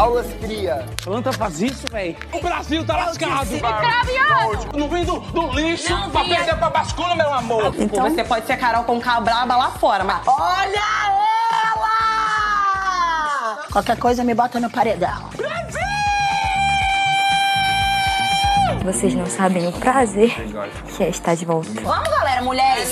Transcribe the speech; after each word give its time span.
Aulas 0.00 0.26
cria. 0.40 0.86
Planta 1.04 1.30
faz 1.30 1.60
isso, 1.60 1.86
velho. 1.90 2.16
O 2.32 2.40
Brasil 2.40 2.86
tá 2.86 2.96
lascado. 2.96 3.50
Microbiano! 3.50 4.78
Não 4.78 4.88
vem 4.88 5.04
do, 5.04 5.20
do 5.20 5.52
lixo 5.52 5.90
Não 5.90 6.10
pra 6.10 6.24
perder 6.24 6.56
pra 6.56 6.70
bascula, 6.70 7.14
meu 7.14 7.30
amor. 7.30 7.74
Então 7.78 8.08
você 8.08 8.24
pode 8.24 8.46
ser 8.46 8.56
Carol 8.56 8.84
com 8.84 8.98
braba 8.98 9.56
lá 9.56 9.72
fora, 9.72 10.02
mas 10.02 10.26
Olha 10.26 10.80
ela! 11.76 13.58
Qualquer 13.70 13.98
coisa 13.98 14.24
me 14.24 14.32
bota 14.32 14.58
no 14.58 14.70
paredão. 14.70 15.28
Vocês 18.82 19.14
não 19.14 19.26
sabem 19.26 19.68
o 19.68 19.72
prazer 19.72 20.34
que 20.96 21.04
é 21.04 21.10
estar 21.10 21.34
de 21.34 21.44
volta. 21.44 21.78
vamos, 21.82 22.08
galera, 22.08 22.40
mulheres. 22.40 22.90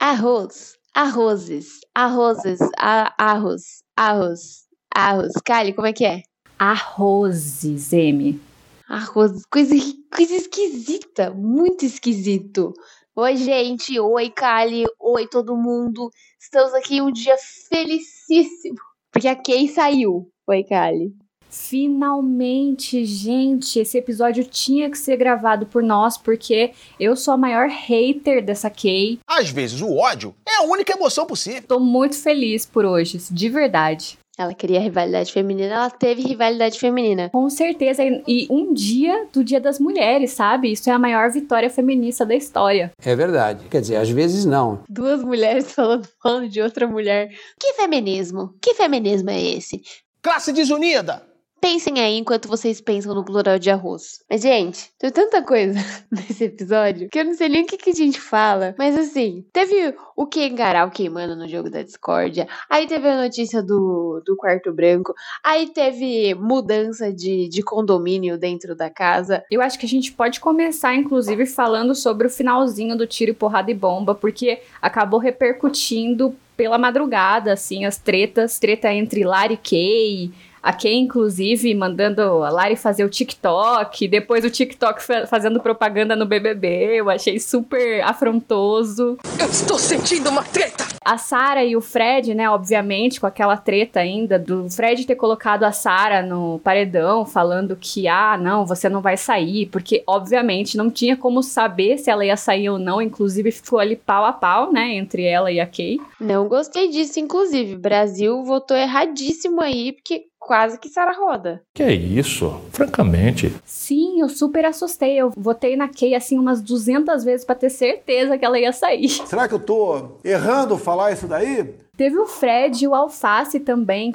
Arroz, 0.00 0.77
arrozes, 1.02 1.78
arrozes, 1.94 2.58
a- 2.76 3.14
arroz, 3.16 3.84
arroz, 3.96 4.66
arroz. 4.92 5.32
Kali, 5.44 5.72
como 5.72 5.86
é 5.86 5.92
que 5.92 6.04
é? 6.04 6.22
Arrozes, 6.58 7.92
M. 7.92 8.40
Arroz, 8.88 9.44
coisa, 9.46 9.76
coisa 10.12 10.34
esquisita, 10.34 11.30
muito 11.30 11.84
esquisito. 11.84 12.74
Oi, 13.14 13.36
gente, 13.36 13.98
oi, 14.00 14.28
Kali, 14.30 14.86
oi, 14.98 15.28
todo 15.28 15.56
mundo. 15.56 16.10
Estamos 16.40 16.74
aqui 16.74 17.00
um 17.00 17.12
dia 17.12 17.36
felicíssimo, 17.68 18.78
porque 19.12 19.28
a 19.28 19.36
Kay 19.36 19.68
saiu. 19.68 20.28
Oi, 20.48 20.64
Kali. 20.64 21.14
Finalmente, 21.50 23.04
gente, 23.04 23.78
esse 23.78 23.98
episódio 23.98 24.44
tinha 24.44 24.90
que 24.90 24.98
ser 24.98 25.16
gravado 25.16 25.66
por 25.66 25.82
nós, 25.82 26.16
porque 26.16 26.72
eu 26.98 27.16
sou 27.16 27.34
a 27.34 27.38
maior 27.38 27.68
hater 27.68 28.44
dessa 28.44 28.70
Kay. 28.70 29.18
Às 29.26 29.50
vezes 29.50 29.80
o 29.80 29.96
ódio 29.96 30.34
é 30.46 30.56
a 30.56 30.62
única 30.62 30.92
emoção 30.92 31.26
possível. 31.26 31.62
Tô 31.66 31.80
muito 31.80 32.16
feliz 32.16 32.66
por 32.66 32.84
hoje, 32.84 33.18
de 33.30 33.48
verdade. 33.48 34.18
Ela 34.38 34.54
queria 34.54 34.78
rivalidade 34.78 35.32
feminina, 35.32 35.74
ela 35.74 35.90
teve 35.90 36.22
rivalidade 36.22 36.78
feminina. 36.78 37.28
Com 37.30 37.50
certeza, 37.50 38.04
e 38.04 38.46
um 38.48 38.72
dia 38.72 39.26
do 39.32 39.42
Dia 39.42 39.60
das 39.60 39.80
Mulheres, 39.80 40.30
sabe? 40.30 40.70
Isso 40.70 40.88
é 40.88 40.92
a 40.92 40.98
maior 40.98 41.28
vitória 41.28 41.68
feminista 41.68 42.24
da 42.24 42.36
história. 42.36 42.92
É 43.04 43.16
verdade. 43.16 43.66
Quer 43.68 43.80
dizer, 43.80 43.96
às 43.96 44.08
vezes 44.08 44.44
não. 44.44 44.84
Duas 44.88 45.24
mulheres 45.24 45.74
falando 46.22 46.48
de 46.48 46.62
outra 46.62 46.86
mulher. 46.86 47.30
Que 47.58 47.72
feminismo? 47.72 48.54
Que 48.62 48.74
feminismo 48.74 49.28
é 49.28 49.42
esse? 49.42 49.82
Classe 50.22 50.52
desunida. 50.52 51.27
Pensem 51.60 52.00
aí 52.00 52.16
enquanto 52.16 52.48
vocês 52.48 52.80
pensam 52.80 53.14
no 53.14 53.24
plural 53.24 53.58
de 53.58 53.70
arroz. 53.70 54.22
Mas, 54.30 54.42
gente, 54.42 54.90
tem 54.98 55.10
tanta 55.10 55.42
coisa 55.42 55.78
nesse 56.10 56.44
episódio 56.44 57.08
que 57.08 57.18
eu 57.18 57.24
não 57.24 57.34
sei 57.34 57.48
nem 57.48 57.62
o 57.62 57.66
que, 57.66 57.76
que 57.76 57.90
a 57.90 57.94
gente 57.94 58.20
fala. 58.20 58.74
Mas, 58.78 58.96
assim, 58.96 59.44
teve 59.52 59.94
o 60.16 60.26
Kengarau 60.26 60.90
queimando 60.90 61.34
no 61.34 61.48
jogo 61.48 61.68
da 61.68 61.82
discórdia. 61.82 62.46
Aí 62.70 62.86
teve 62.86 63.08
a 63.08 63.22
notícia 63.22 63.62
do, 63.62 64.22
do 64.24 64.36
quarto 64.36 64.72
branco. 64.72 65.12
Aí 65.44 65.68
teve 65.68 66.34
mudança 66.34 67.12
de, 67.12 67.48
de 67.48 67.62
condomínio 67.62 68.38
dentro 68.38 68.76
da 68.76 68.88
casa. 68.88 69.44
Eu 69.50 69.60
acho 69.60 69.78
que 69.78 69.86
a 69.86 69.88
gente 69.88 70.12
pode 70.12 70.40
começar, 70.40 70.94
inclusive, 70.94 71.44
falando 71.46 71.94
sobre 71.94 72.26
o 72.26 72.30
finalzinho 72.30 72.96
do 72.96 73.06
tiro, 73.06 73.34
porrada 73.34 73.70
e 73.70 73.74
bomba, 73.74 74.14
porque 74.14 74.60
acabou 74.80 75.18
repercutindo 75.18 76.34
pela 76.56 76.76
madrugada, 76.76 77.52
assim, 77.52 77.84
as 77.84 77.98
tretas, 77.98 78.58
treta 78.58 78.92
entre 78.92 79.22
Lari 79.22 79.54
e 79.54 79.56
Kay, 79.56 80.32
a 80.68 80.72
Kay, 80.74 80.96
inclusive, 80.96 81.74
mandando 81.74 82.20
a 82.44 82.50
Lari 82.50 82.76
fazer 82.76 83.02
o 83.02 83.08
TikTok, 83.08 84.06
depois 84.06 84.44
o 84.44 84.50
TikTok 84.50 85.02
fa- 85.02 85.26
fazendo 85.26 85.60
propaganda 85.60 86.14
no 86.14 86.26
BBB, 86.26 86.96
eu 87.00 87.08
achei 87.08 87.40
super 87.40 88.02
afrontoso. 88.02 89.16
Eu 89.40 89.46
estou 89.46 89.78
sentindo 89.78 90.28
uma 90.28 90.42
treta. 90.42 90.86
A 91.04 91.16
Sara 91.16 91.64
e 91.64 91.74
o 91.74 91.80
Fred, 91.80 92.34
né, 92.34 92.50
obviamente, 92.50 93.18
com 93.18 93.26
aquela 93.26 93.56
treta 93.56 94.00
ainda 94.00 94.38
do 94.38 94.68
Fred 94.68 95.06
ter 95.06 95.14
colocado 95.14 95.64
a 95.64 95.72
Sara 95.72 96.20
no 96.22 96.58
paredão, 96.62 97.24
falando 97.24 97.74
que, 97.80 98.06
ah, 98.06 98.36
não, 98.38 98.66
você 98.66 98.90
não 98.90 99.00
vai 99.00 99.16
sair, 99.16 99.66
porque, 99.66 100.02
obviamente, 100.06 100.76
não 100.76 100.90
tinha 100.90 101.16
como 101.16 101.42
saber 101.42 101.96
se 101.96 102.10
ela 102.10 102.26
ia 102.26 102.36
sair 102.36 102.68
ou 102.68 102.78
não, 102.78 103.00
inclusive 103.00 103.50
ficou 103.50 103.78
ali 103.78 103.96
pau 103.96 104.26
a 104.26 104.34
pau, 104.34 104.70
né, 104.70 104.96
entre 104.96 105.24
ela 105.24 105.50
e 105.50 105.58
a 105.60 105.66
Kay. 105.66 105.98
Não 106.20 106.46
gostei 106.46 106.88
disso, 106.90 107.18
inclusive. 107.18 107.74
Brasil 107.76 108.44
votou 108.44 108.76
erradíssimo 108.76 109.62
aí, 109.62 109.92
porque 109.92 110.26
quase 110.48 110.78
que 110.78 110.88
Sara 110.88 111.12
roda. 111.12 111.62
Que 111.74 111.82
é 111.82 111.92
isso? 111.92 112.58
Francamente. 112.72 113.54
Sim, 113.66 114.22
eu 114.22 114.30
super 114.30 114.64
assustei, 114.64 115.14
eu 115.18 115.30
votei 115.36 115.76
na 115.76 115.88
Kay, 115.88 116.14
assim, 116.14 116.38
umas 116.38 116.62
200 116.62 117.22
vezes 117.22 117.44
pra 117.44 117.54
ter 117.54 117.68
certeza 117.68 118.38
que 118.38 118.44
ela 118.46 118.58
ia 118.58 118.72
sair. 118.72 119.10
Será 119.28 119.46
que 119.46 119.52
eu 119.52 119.60
tô 119.60 120.16
errando 120.24 120.78
falar 120.78 121.12
isso 121.12 121.28
daí? 121.28 121.74
Teve 121.98 122.16
o 122.16 122.26
Fred 122.26 122.82
e 122.82 122.88
o 122.88 122.94
Alface 122.94 123.60
também, 123.60 124.12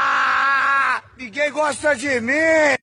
Ninguém 1.23 1.51
gosta 1.53 1.95
de 1.95 2.19
mim! 2.19 2.33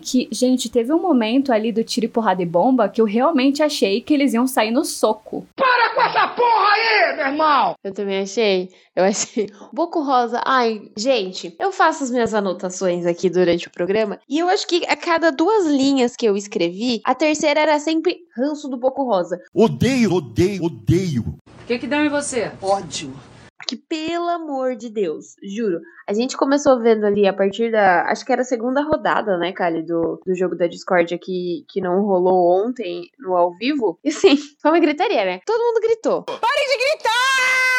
que, 0.02 0.26
gente, 0.32 0.70
teve 0.70 0.90
um 0.94 0.98
momento 0.98 1.52
ali 1.52 1.70
do 1.70 1.84
tiro 1.84 2.06
e 2.06 2.08
porrada 2.08 2.42
e 2.42 2.46
bomba 2.46 2.88
que 2.88 2.98
eu 2.98 3.04
realmente 3.04 3.62
achei 3.62 4.00
que 4.00 4.14
eles 4.14 4.32
iam 4.32 4.46
sair 4.46 4.70
no 4.70 4.82
soco. 4.82 5.46
Para 5.54 5.94
com 5.94 6.00
essa 6.00 6.26
porra 6.28 6.72
aí, 6.72 7.16
meu 7.16 7.26
irmão. 7.26 7.74
Eu 7.84 7.92
também 7.92 8.22
achei. 8.22 8.70
Eu 8.96 9.04
achei. 9.04 9.50
Boco 9.70 10.02
Rosa. 10.02 10.40
Ai, 10.46 10.90
gente, 10.96 11.54
eu 11.60 11.70
faço 11.70 12.02
as 12.02 12.10
minhas 12.10 12.32
anotações 12.32 13.04
aqui 13.04 13.28
durante 13.28 13.68
o 13.68 13.70
programa. 13.70 14.18
E 14.26 14.38
eu 14.38 14.48
acho 14.48 14.66
que 14.66 14.86
a 14.86 14.96
cada 14.96 15.30
duas 15.30 15.66
linhas 15.66 16.16
que 16.16 16.24
eu 16.24 16.34
escrevi, 16.34 17.02
a 17.04 17.14
terceira 17.14 17.60
era 17.60 17.78
sempre 17.78 18.20
ranço 18.34 18.68
do 18.68 18.78
Boco 18.78 19.04
Rosa. 19.04 19.38
Odeio, 19.52 20.14
odeio, 20.14 20.64
odeio. 20.64 21.22
O 21.62 21.66
que 21.66 21.78
que 21.78 21.86
deu 21.86 22.02
em 22.02 22.08
você? 22.08 22.50
Ódio. 22.62 23.12
Porque, 23.60 23.76
pelo 23.76 24.28
amor 24.28 24.74
de 24.74 24.88
Deus, 24.88 25.36
juro. 25.42 25.80
A 26.08 26.14
gente 26.14 26.34
começou 26.36 26.80
vendo 26.80 27.04
ali 27.04 27.28
a 27.28 27.32
partir 27.32 27.70
da. 27.70 28.10
Acho 28.10 28.24
que 28.24 28.32
era 28.32 28.40
a 28.40 28.44
segunda 28.44 28.82
rodada, 28.82 29.36
né, 29.36 29.52
Kali, 29.52 29.82
do, 29.82 30.18
do 30.26 30.34
jogo 30.34 30.56
da 30.56 30.66
Discord 30.66 31.18
que, 31.18 31.64
que 31.68 31.80
não 31.80 32.02
rolou 32.02 32.66
ontem 32.66 33.10
no 33.18 33.36
ao 33.36 33.54
vivo. 33.58 33.98
E 34.02 34.10
sim, 34.10 34.36
foi 34.60 34.70
uma 34.70 34.80
gritaria, 34.80 35.24
né? 35.26 35.40
Todo 35.44 35.62
mundo 35.62 35.80
gritou. 35.80 36.22
Pare 36.22 36.38
de 36.40 36.78
gritar! 36.78 37.69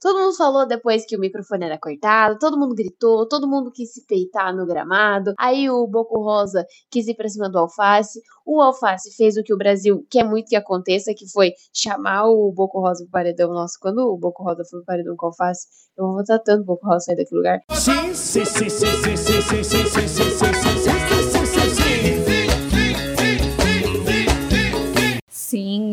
Todo 0.00 0.18
mundo 0.18 0.36
falou 0.36 0.66
depois 0.66 1.04
que 1.06 1.16
o 1.16 1.20
microfone 1.20 1.64
era 1.64 1.78
cortado, 1.78 2.38
todo 2.38 2.58
mundo 2.58 2.74
gritou, 2.74 3.26
todo 3.28 3.48
mundo 3.48 3.70
quis 3.70 3.92
se 3.92 4.06
peitar 4.06 4.54
no 4.54 4.66
gramado. 4.66 5.34
Aí 5.38 5.68
o 5.70 5.86
Boco 5.86 6.20
Rosa 6.20 6.66
quis 6.90 7.08
ir 7.08 7.14
pra 7.14 7.28
cima 7.28 7.48
do 7.48 7.58
Alface. 7.58 8.20
O 8.46 8.60
Alface 8.60 9.14
fez 9.16 9.36
o 9.36 9.42
que 9.42 9.52
o 9.52 9.58
Brasil 9.58 10.06
quer 10.10 10.24
muito 10.24 10.48
que 10.48 10.56
aconteça, 10.56 11.14
que 11.14 11.30
foi 11.30 11.52
chamar 11.72 12.26
o 12.26 12.52
Boco 12.52 12.80
Rosa 12.80 13.04
pro 13.04 13.12
paredão. 13.12 13.52
Nossa, 13.52 13.78
quando 13.80 13.98
o 13.98 14.16
Boco 14.16 14.42
Rosa 14.42 14.64
for 14.64 14.78
pro 14.78 14.86
paredão 14.86 15.16
com 15.16 15.26
o 15.26 15.28
Alface, 15.28 15.66
eu 15.96 16.06
vou 16.06 16.14
votar 16.16 16.38
tanto 16.40 16.62
o 16.62 16.64
Boco 16.64 16.86
Rosa 16.86 17.00
sair 17.00 17.16
daquele 17.16 17.38
lugar. 17.38 17.60
Sim, 17.72 18.14
sim, 18.14 18.44
sim, 18.44 18.68
sim, 18.68 18.86
sim, 18.90 19.16
sim, 19.16 19.42
sim, 19.42 19.62
sim, 19.62 19.64
sim, 19.64 20.08
sim, 20.08 20.08
sim, 20.08 20.32
sim, 20.32 21.17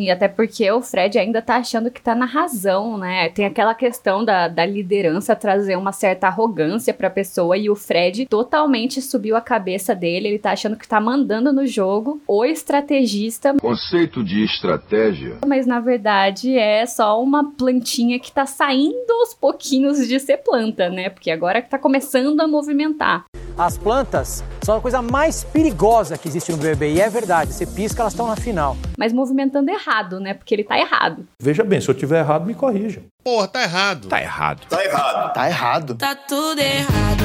e 0.05 0.11
até 0.11 0.27
porque 0.27 0.69
o 0.71 0.81
Fred 0.81 1.17
ainda 1.17 1.41
tá 1.41 1.57
achando 1.57 1.91
que 1.91 2.01
tá 2.01 2.15
na 2.15 2.25
razão, 2.25 2.97
né? 2.97 3.29
Tem 3.29 3.45
aquela 3.45 3.73
questão 3.73 4.23
da, 4.23 4.47
da 4.47 4.65
liderança 4.65 5.35
trazer 5.35 5.75
uma 5.75 5.91
certa 5.91 6.27
arrogância 6.27 6.93
pra 6.93 7.09
pessoa 7.09 7.57
e 7.57 7.69
o 7.69 7.75
Fred 7.75 8.25
totalmente 8.27 9.01
subiu 9.01 9.35
a 9.35 9.41
cabeça 9.41 9.95
dele, 9.95 10.27
ele 10.27 10.39
tá 10.39 10.51
achando 10.51 10.75
que 10.77 10.87
tá 10.87 10.99
mandando 10.99 11.51
no 11.51 11.65
jogo, 11.65 12.21
o 12.27 12.45
estrategista, 12.45 13.53
Conceito 13.59 14.23
de 14.23 14.43
estratégia. 14.43 15.37
mas 15.45 15.65
na 15.65 15.79
verdade 15.79 16.57
é 16.57 16.85
só 16.85 17.21
uma 17.21 17.51
plantinha 17.51 18.19
que 18.19 18.31
tá 18.31 18.45
saindo 18.45 19.11
aos 19.21 19.33
pouquinhos 19.33 20.07
de 20.07 20.19
ser 20.19 20.37
planta, 20.37 20.89
né? 20.89 21.09
Porque 21.09 21.31
agora 21.31 21.61
que 21.61 21.69
tá 21.69 21.77
começando 21.77 22.39
a 22.41 22.47
movimentar. 22.47 23.25
As 23.57 23.77
plantas 23.77 24.43
são 24.61 24.75
a 24.75 24.81
coisa 24.81 25.01
mais 25.01 25.45
perigosa 25.45 26.17
que 26.17 26.27
existe 26.27 26.51
no 26.51 26.57
BBB. 26.57 26.95
E 26.95 26.99
é 26.99 27.09
verdade, 27.09 27.53
você 27.53 27.65
pisca, 27.65 28.01
elas 28.01 28.11
estão 28.11 28.27
na 28.27 28.35
final. 28.35 28.75
Mas 28.97 29.13
movimentando 29.13 29.71
errado, 29.71 30.19
né? 30.19 30.33
Porque 30.33 30.53
ele 30.53 30.65
tá 30.65 30.77
errado. 30.77 31.25
Veja 31.41 31.63
bem, 31.63 31.79
se 31.79 31.87
eu 31.87 31.95
tiver 31.95 32.19
errado, 32.19 32.45
me 32.45 32.53
corrija. 32.53 33.01
Porra, 33.23 33.47
tá 33.47 33.63
errado. 33.63 34.09
Tá 34.09 34.21
errado. 34.21 34.67
Tá 34.67 34.83
errado. 34.83 35.33
Tá 35.33 35.47
errado. 35.47 35.95
Tá 35.95 36.15
tudo 36.15 36.59
errado. 36.59 37.23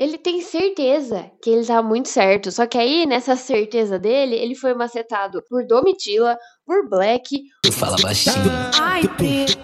Ele 0.00 0.16
tem 0.16 0.40
certeza 0.40 1.30
que 1.42 1.50
ele 1.50 1.66
tá 1.66 1.82
muito 1.82 2.08
certo. 2.08 2.50
Só 2.50 2.66
que 2.66 2.78
aí, 2.78 3.04
nessa 3.04 3.36
certeza 3.36 3.98
dele, 3.98 4.34
ele 4.34 4.54
foi 4.54 4.72
macetado 4.72 5.42
por 5.46 5.66
Domitila, 5.66 6.38
por 6.70 6.88
Black. 6.88 7.42
Fala 7.72 7.96
baixinho. 8.00 8.36
Ai. 8.80 9.02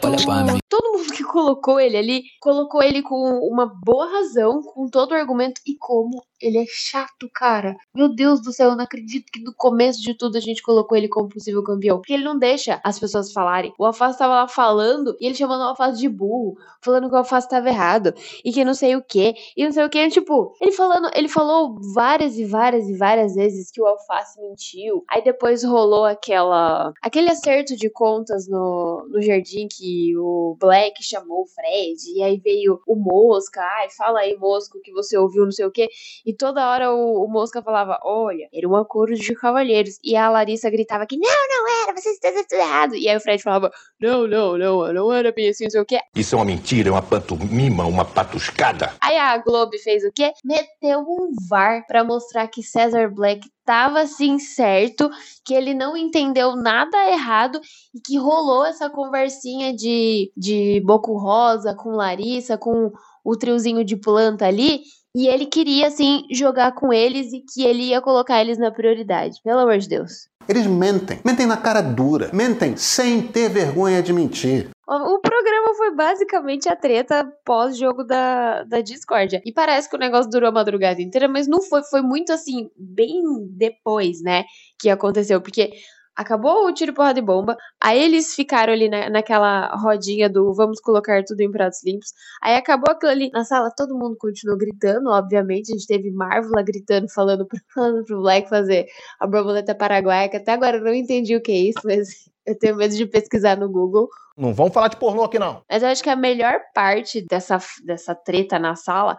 Olha 0.02 0.16
pra 0.24 0.54
mim. 0.54 0.58
Todo 0.68 0.98
mundo 0.98 1.12
que 1.12 1.22
colocou 1.22 1.78
ele 1.78 1.96
ali, 1.96 2.24
colocou 2.40 2.82
ele 2.82 3.00
com 3.00 3.38
uma 3.48 3.64
boa 3.64 4.10
razão, 4.10 4.60
com 4.60 4.88
todo 4.88 5.12
o 5.12 5.14
argumento. 5.14 5.60
E 5.64 5.76
como 5.76 6.20
ele 6.40 6.58
é 6.58 6.64
chato, 6.68 7.28
cara. 7.32 7.76
Meu 7.94 8.08
Deus 8.08 8.40
do 8.40 8.52
céu, 8.52 8.70
eu 8.70 8.76
não 8.76 8.84
acredito 8.84 9.30
que 9.32 9.40
no 9.40 9.54
começo 9.54 10.00
de 10.00 10.14
tudo 10.14 10.36
a 10.36 10.40
gente 10.40 10.62
colocou 10.62 10.96
ele 10.96 11.08
como 11.08 11.28
possível 11.28 11.62
campeão. 11.62 11.98
Porque 11.98 12.12
ele 12.12 12.24
não 12.24 12.38
deixa 12.38 12.80
as 12.84 12.98
pessoas 12.98 13.32
falarem. 13.32 13.72
O 13.78 13.84
Alface 13.84 14.18
tava 14.18 14.34
lá 14.34 14.48
falando 14.48 15.16
e 15.20 15.26
ele 15.26 15.34
chamando 15.34 15.60
o 15.60 15.68
Alface 15.68 15.98
de 15.98 16.08
burro, 16.08 16.56
falando 16.80 17.08
que 17.08 17.14
o 17.14 17.18
Alface 17.18 17.48
tava 17.48 17.68
errado 17.68 18.14
e 18.44 18.52
que 18.52 18.64
não 18.64 18.74
sei 18.74 18.96
o 18.96 19.02
que. 19.02 19.34
E 19.56 19.64
não 19.64 19.72
sei 19.72 19.84
o 19.84 19.90
que. 19.90 20.08
Tipo, 20.08 20.54
ele 20.60 20.72
falando, 20.72 21.10
ele 21.14 21.28
falou 21.28 21.76
várias 21.94 22.38
e 22.38 22.44
várias 22.44 22.88
e 22.88 22.96
várias 22.96 23.34
vezes 23.34 23.70
que 23.70 23.80
o 23.80 23.86
Alface 23.86 24.40
mentiu. 24.40 25.04
Aí 25.08 25.22
depois 25.22 25.64
rolou 25.64 26.04
aquela 26.04 26.92
aquele 27.02 27.30
acerto 27.30 27.76
de 27.76 27.90
contas 27.90 28.48
no, 28.48 29.06
no 29.10 29.22
jardim 29.22 29.68
que 29.68 30.16
o 30.16 30.56
Black 30.60 31.02
chamou 31.02 31.42
o 31.42 31.46
Fred, 31.46 32.12
e 32.14 32.22
aí 32.22 32.38
veio 32.38 32.80
o 32.86 32.96
Mosca, 32.96 33.60
ai, 33.60 33.88
fala 33.90 34.20
aí, 34.20 34.36
Mosca, 34.36 34.78
o 34.78 34.80
que 34.80 34.92
você 34.92 35.16
ouviu, 35.16 35.44
não 35.44 35.52
sei 35.52 35.66
o 35.66 35.70
quê. 35.70 35.88
E 36.26 36.34
toda 36.34 36.68
hora 36.68 36.92
o, 36.92 37.24
o 37.24 37.28
Mosca 37.28 37.62
falava, 37.62 38.00
olha, 38.02 38.48
era 38.52 38.68
um 38.68 38.74
acordo 38.74 39.14
de 39.14 39.32
cavalheiros. 39.36 39.96
E 40.02 40.16
a 40.16 40.28
Larissa 40.28 40.68
gritava 40.68 41.06
que 41.06 41.16
não, 41.16 41.28
não 41.48 41.84
era, 41.84 41.96
vocês 41.96 42.16
estão 42.16 42.32
tudo 42.32 42.58
errado. 42.58 42.96
E 42.96 43.08
aí 43.08 43.16
o 43.16 43.20
Fred 43.20 43.40
falava, 43.40 43.70
não, 44.00 44.26
não, 44.26 44.58
não, 44.58 44.92
não 44.92 45.12
era 45.12 45.30
bem 45.30 45.48
assim, 45.48 45.64
não 45.64 45.70
sei 45.70 45.80
o 45.80 45.86
quê. 45.86 46.00
Isso 46.16 46.34
é 46.34 46.38
uma 46.38 46.44
mentira, 46.44 46.88
é 46.88 46.92
uma 46.92 47.00
pantomima, 47.00 47.86
uma 47.86 48.04
patuscada. 48.04 48.92
Aí 49.00 49.16
a 49.16 49.38
Globo 49.38 49.78
fez 49.78 50.02
o 50.04 50.10
quê? 50.10 50.32
Meteu 50.44 50.98
um 51.00 51.30
VAR 51.48 51.86
pra 51.86 52.02
mostrar 52.02 52.48
que 52.48 52.60
Cesar 52.60 53.08
Black 53.14 53.48
tava 53.64 54.00
assim 54.00 54.38
certo, 54.38 55.08
que 55.44 55.54
ele 55.54 55.74
não 55.74 55.96
entendeu 55.96 56.56
nada 56.56 57.08
errado 57.08 57.60
e 57.94 58.00
que 58.00 58.16
rolou 58.18 58.64
essa 58.64 58.90
conversinha 58.90 59.72
de, 59.72 60.32
de 60.36 60.80
Boco 60.84 61.16
Rosa 61.16 61.72
com 61.72 61.90
Larissa, 61.90 62.58
com 62.58 62.90
o 63.24 63.36
triozinho 63.36 63.84
de 63.84 63.96
planta 63.96 64.46
ali. 64.46 64.82
E 65.16 65.28
ele 65.28 65.46
queria, 65.46 65.86
assim, 65.86 66.26
jogar 66.30 66.72
com 66.72 66.92
eles 66.92 67.32
e 67.32 67.40
que 67.40 67.64
ele 67.64 67.84
ia 67.84 68.02
colocar 68.02 68.38
eles 68.38 68.58
na 68.58 68.70
prioridade. 68.70 69.40
Pelo 69.42 69.60
amor 69.60 69.78
de 69.78 69.88
Deus. 69.88 70.28
Eles 70.46 70.66
mentem. 70.66 71.18
Mentem 71.24 71.46
na 71.46 71.56
cara 71.56 71.80
dura. 71.80 72.28
Mentem 72.34 72.76
sem 72.76 73.22
ter 73.22 73.48
vergonha 73.48 74.02
de 74.02 74.12
mentir. 74.12 74.68
O 74.86 75.18
programa 75.18 75.74
foi 75.74 75.94
basicamente 75.96 76.68
a 76.68 76.76
treta 76.76 77.26
pós-jogo 77.46 78.04
da, 78.04 78.62
da 78.64 78.82
discórdia. 78.82 79.40
E 79.46 79.50
parece 79.50 79.88
que 79.88 79.96
o 79.96 79.98
negócio 79.98 80.30
durou 80.30 80.50
a 80.50 80.52
madrugada 80.52 81.00
inteira, 81.00 81.26
mas 81.26 81.48
não 81.48 81.62
foi. 81.62 81.82
Foi 81.84 82.02
muito 82.02 82.30
assim, 82.30 82.70
bem 82.76 83.22
depois, 83.52 84.20
né? 84.20 84.44
Que 84.78 84.90
aconteceu. 84.90 85.40
Porque 85.40 85.72
acabou 86.16 86.66
o 86.66 86.72
tiro, 86.72 86.94
porrada 86.94 87.18
e 87.18 87.22
bomba. 87.22 87.56
Aí 87.80 88.02
eles 88.02 88.34
ficaram 88.34 88.72
ali 88.72 88.88
na, 88.88 89.10
naquela 89.10 89.68
rodinha 89.76 90.28
do 90.28 90.54
vamos 90.54 90.80
colocar 90.80 91.22
tudo 91.24 91.40
em 91.42 91.50
pratos 91.50 91.84
limpos. 91.84 92.12
Aí 92.42 92.56
acabou 92.56 92.90
aquilo 92.90 93.12
ali 93.12 93.30
na 93.30 93.44
sala, 93.44 93.70
todo 93.76 93.96
mundo 93.96 94.16
continuou 94.18 94.58
gritando, 94.58 95.10
obviamente. 95.10 95.72
A 95.72 95.76
gente 95.76 95.86
teve 95.86 96.10
Marvel 96.10 96.52
gritando, 96.64 97.06
falando 97.12 97.46
pro, 97.46 97.58
falando 97.74 98.04
pro 98.04 98.22
Black 98.22 98.48
fazer 98.48 98.86
a 99.20 99.26
borboleta 99.26 99.74
paraguaia, 99.74 100.28
que 100.28 100.38
até 100.38 100.52
agora 100.52 100.78
eu 100.78 100.84
não 100.84 100.94
entendi 100.94 101.36
o 101.36 101.42
que 101.42 101.52
é 101.52 101.56
isso, 101.56 101.80
mas 101.84 102.08
eu 102.46 102.58
tenho 102.58 102.76
medo 102.76 102.94
de 102.94 103.06
pesquisar 103.06 103.56
no 103.56 103.68
Google. 103.68 104.08
Não 104.36 104.54
vamos 104.54 104.72
falar 104.72 104.88
de 104.88 104.96
pornô 104.96 105.24
aqui, 105.24 105.38
não. 105.38 105.62
Mas 105.70 105.82
eu 105.82 105.88
acho 105.88 106.02
que 106.02 106.10
a 106.10 106.16
melhor 106.16 106.60
parte 106.74 107.20
dessa, 107.22 107.58
dessa 107.84 108.14
treta 108.14 108.58
na 108.58 108.74
sala 108.74 109.16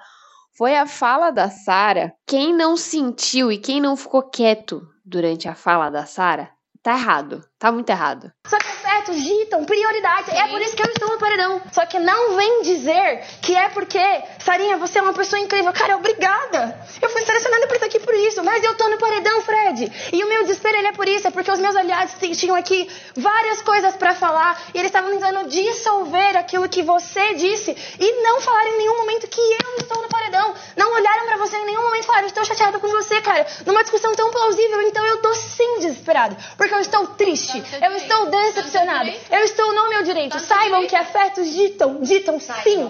foi 0.58 0.76
a 0.76 0.88
fala 0.88 1.30
da 1.30 1.50
Sara. 1.50 2.14
Quem 2.26 2.56
não 2.56 2.76
sentiu 2.76 3.52
e 3.52 3.60
quem 3.60 3.80
não 3.80 3.96
ficou 3.96 4.24
quieto 4.24 4.88
durante 5.06 5.48
a 5.48 5.56
fala 5.56 5.90
da 5.90 6.06
Sara, 6.06 6.50
tá 6.82 6.94
errado. 6.94 7.44
Tá 7.60 7.72
muito 7.72 7.90
errado. 7.90 8.32
Só 8.46 8.58
que 8.58 8.68
afetos 9.08 9.24
ditam 9.24 9.64
prioridades. 9.64 10.34
É 10.34 10.48
por 10.48 10.62
isso 10.62 10.76
que 10.76 10.82
eu 10.82 10.88
estou 10.88 11.10
no 11.10 11.18
paredão. 11.18 11.62
Só 11.72 11.86
que 11.86 12.00
não 12.00 12.36
vem 12.36 12.62
dizer 12.62 13.24
que 13.42 13.56
é 13.56 13.70
porque, 13.70 14.04
Sarinha, 14.40 14.78
você 14.78 15.00
é 15.00 15.02
uma 15.02 15.14
pessoa 15.14 15.40
incrível. 15.40 15.72
Cara, 15.74 15.96
obrigada. 15.96 16.80
Eu 17.02 17.10
fui 17.10 17.22
selecionada 17.22 17.68
pra 17.68 17.76
estar 17.78 17.86
aqui 17.88 18.00
por 18.00 18.14
isso. 18.14 18.44
Mas 18.44 18.64
eu 18.64 18.76
tô 18.76 18.88
no 18.90 18.98
paredão, 18.98 19.42
Fred. 19.42 19.92
E 20.12 20.24
o 20.24 20.28
meu 20.28 20.44
desespero 20.44 20.78
ele 20.78 20.88
é 20.88 20.92
por 20.92 21.08
isso. 21.08 21.28
É 21.28 21.32
porque 21.32 21.52
os 21.52 21.60
meus 21.60 21.76
aliados 21.76 22.14
tinham 22.38 22.56
aqui 22.56 22.90
várias 23.16 23.62
coisas 23.62 23.96
pra 23.96 24.14
falar. 24.14 24.60
E 24.74 24.78
eles 24.78 24.90
estavam 24.90 25.12
tentando 25.12 25.48
dissolver 25.48 26.38
aquilo 26.38 26.68
que 26.70 26.84
você 26.84 27.36
disse. 27.36 27.76
E 28.00 28.24
não 28.24 28.42
falaram 28.42 28.74
em 28.74 28.78
nenhum 28.78 28.98
momento 28.98 29.28
que 29.28 29.42
eu 29.42 29.78
estou 29.80 30.02
no 30.02 30.10
paredão. 30.10 30.54
Não 30.76 30.94
olharam 30.94 31.26
pra 31.26 31.38
você 31.38 31.58
em 31.58 31.66
nenhum 31.66 31.82
momento 31.82 32.04
e 32.04 32.08
falaram: 32.08 32.28
Estou 32.28 32.46
chateada 32.46 32.80
com 32.80 32.88
você, 32.88 33.22
cara. 33.22 33.46
Numa 33.66 33.82
discussão 33.82 34.14
tão 34.16 34.30
plausível. 34.32 34.82
Então 34.82 35.06
eu 35.06 35.18
tô 35.22 35.34
sim 35.34 35.80
desesperada. 35.80 36.38
Porque 36.58 36.74
eu 36.74 36.80
estou 36.80 37.08
triste. 37.08 37.64
Eu 37.82 37.92
estou 37.94 38.26
decepcionada. 38.28 38.97
Eu 39.32 39.40
estou 39.44 39.74
no 39.74 39.90
meu 39.90 40.04
direito. 40.04 40.40
Saibam 40.40 40.86
que 40.88 40.96
afetos 40.96 41.50
ditam, 41.52 42.00
ditam 42.02 42.40
sim. 42.40 42.90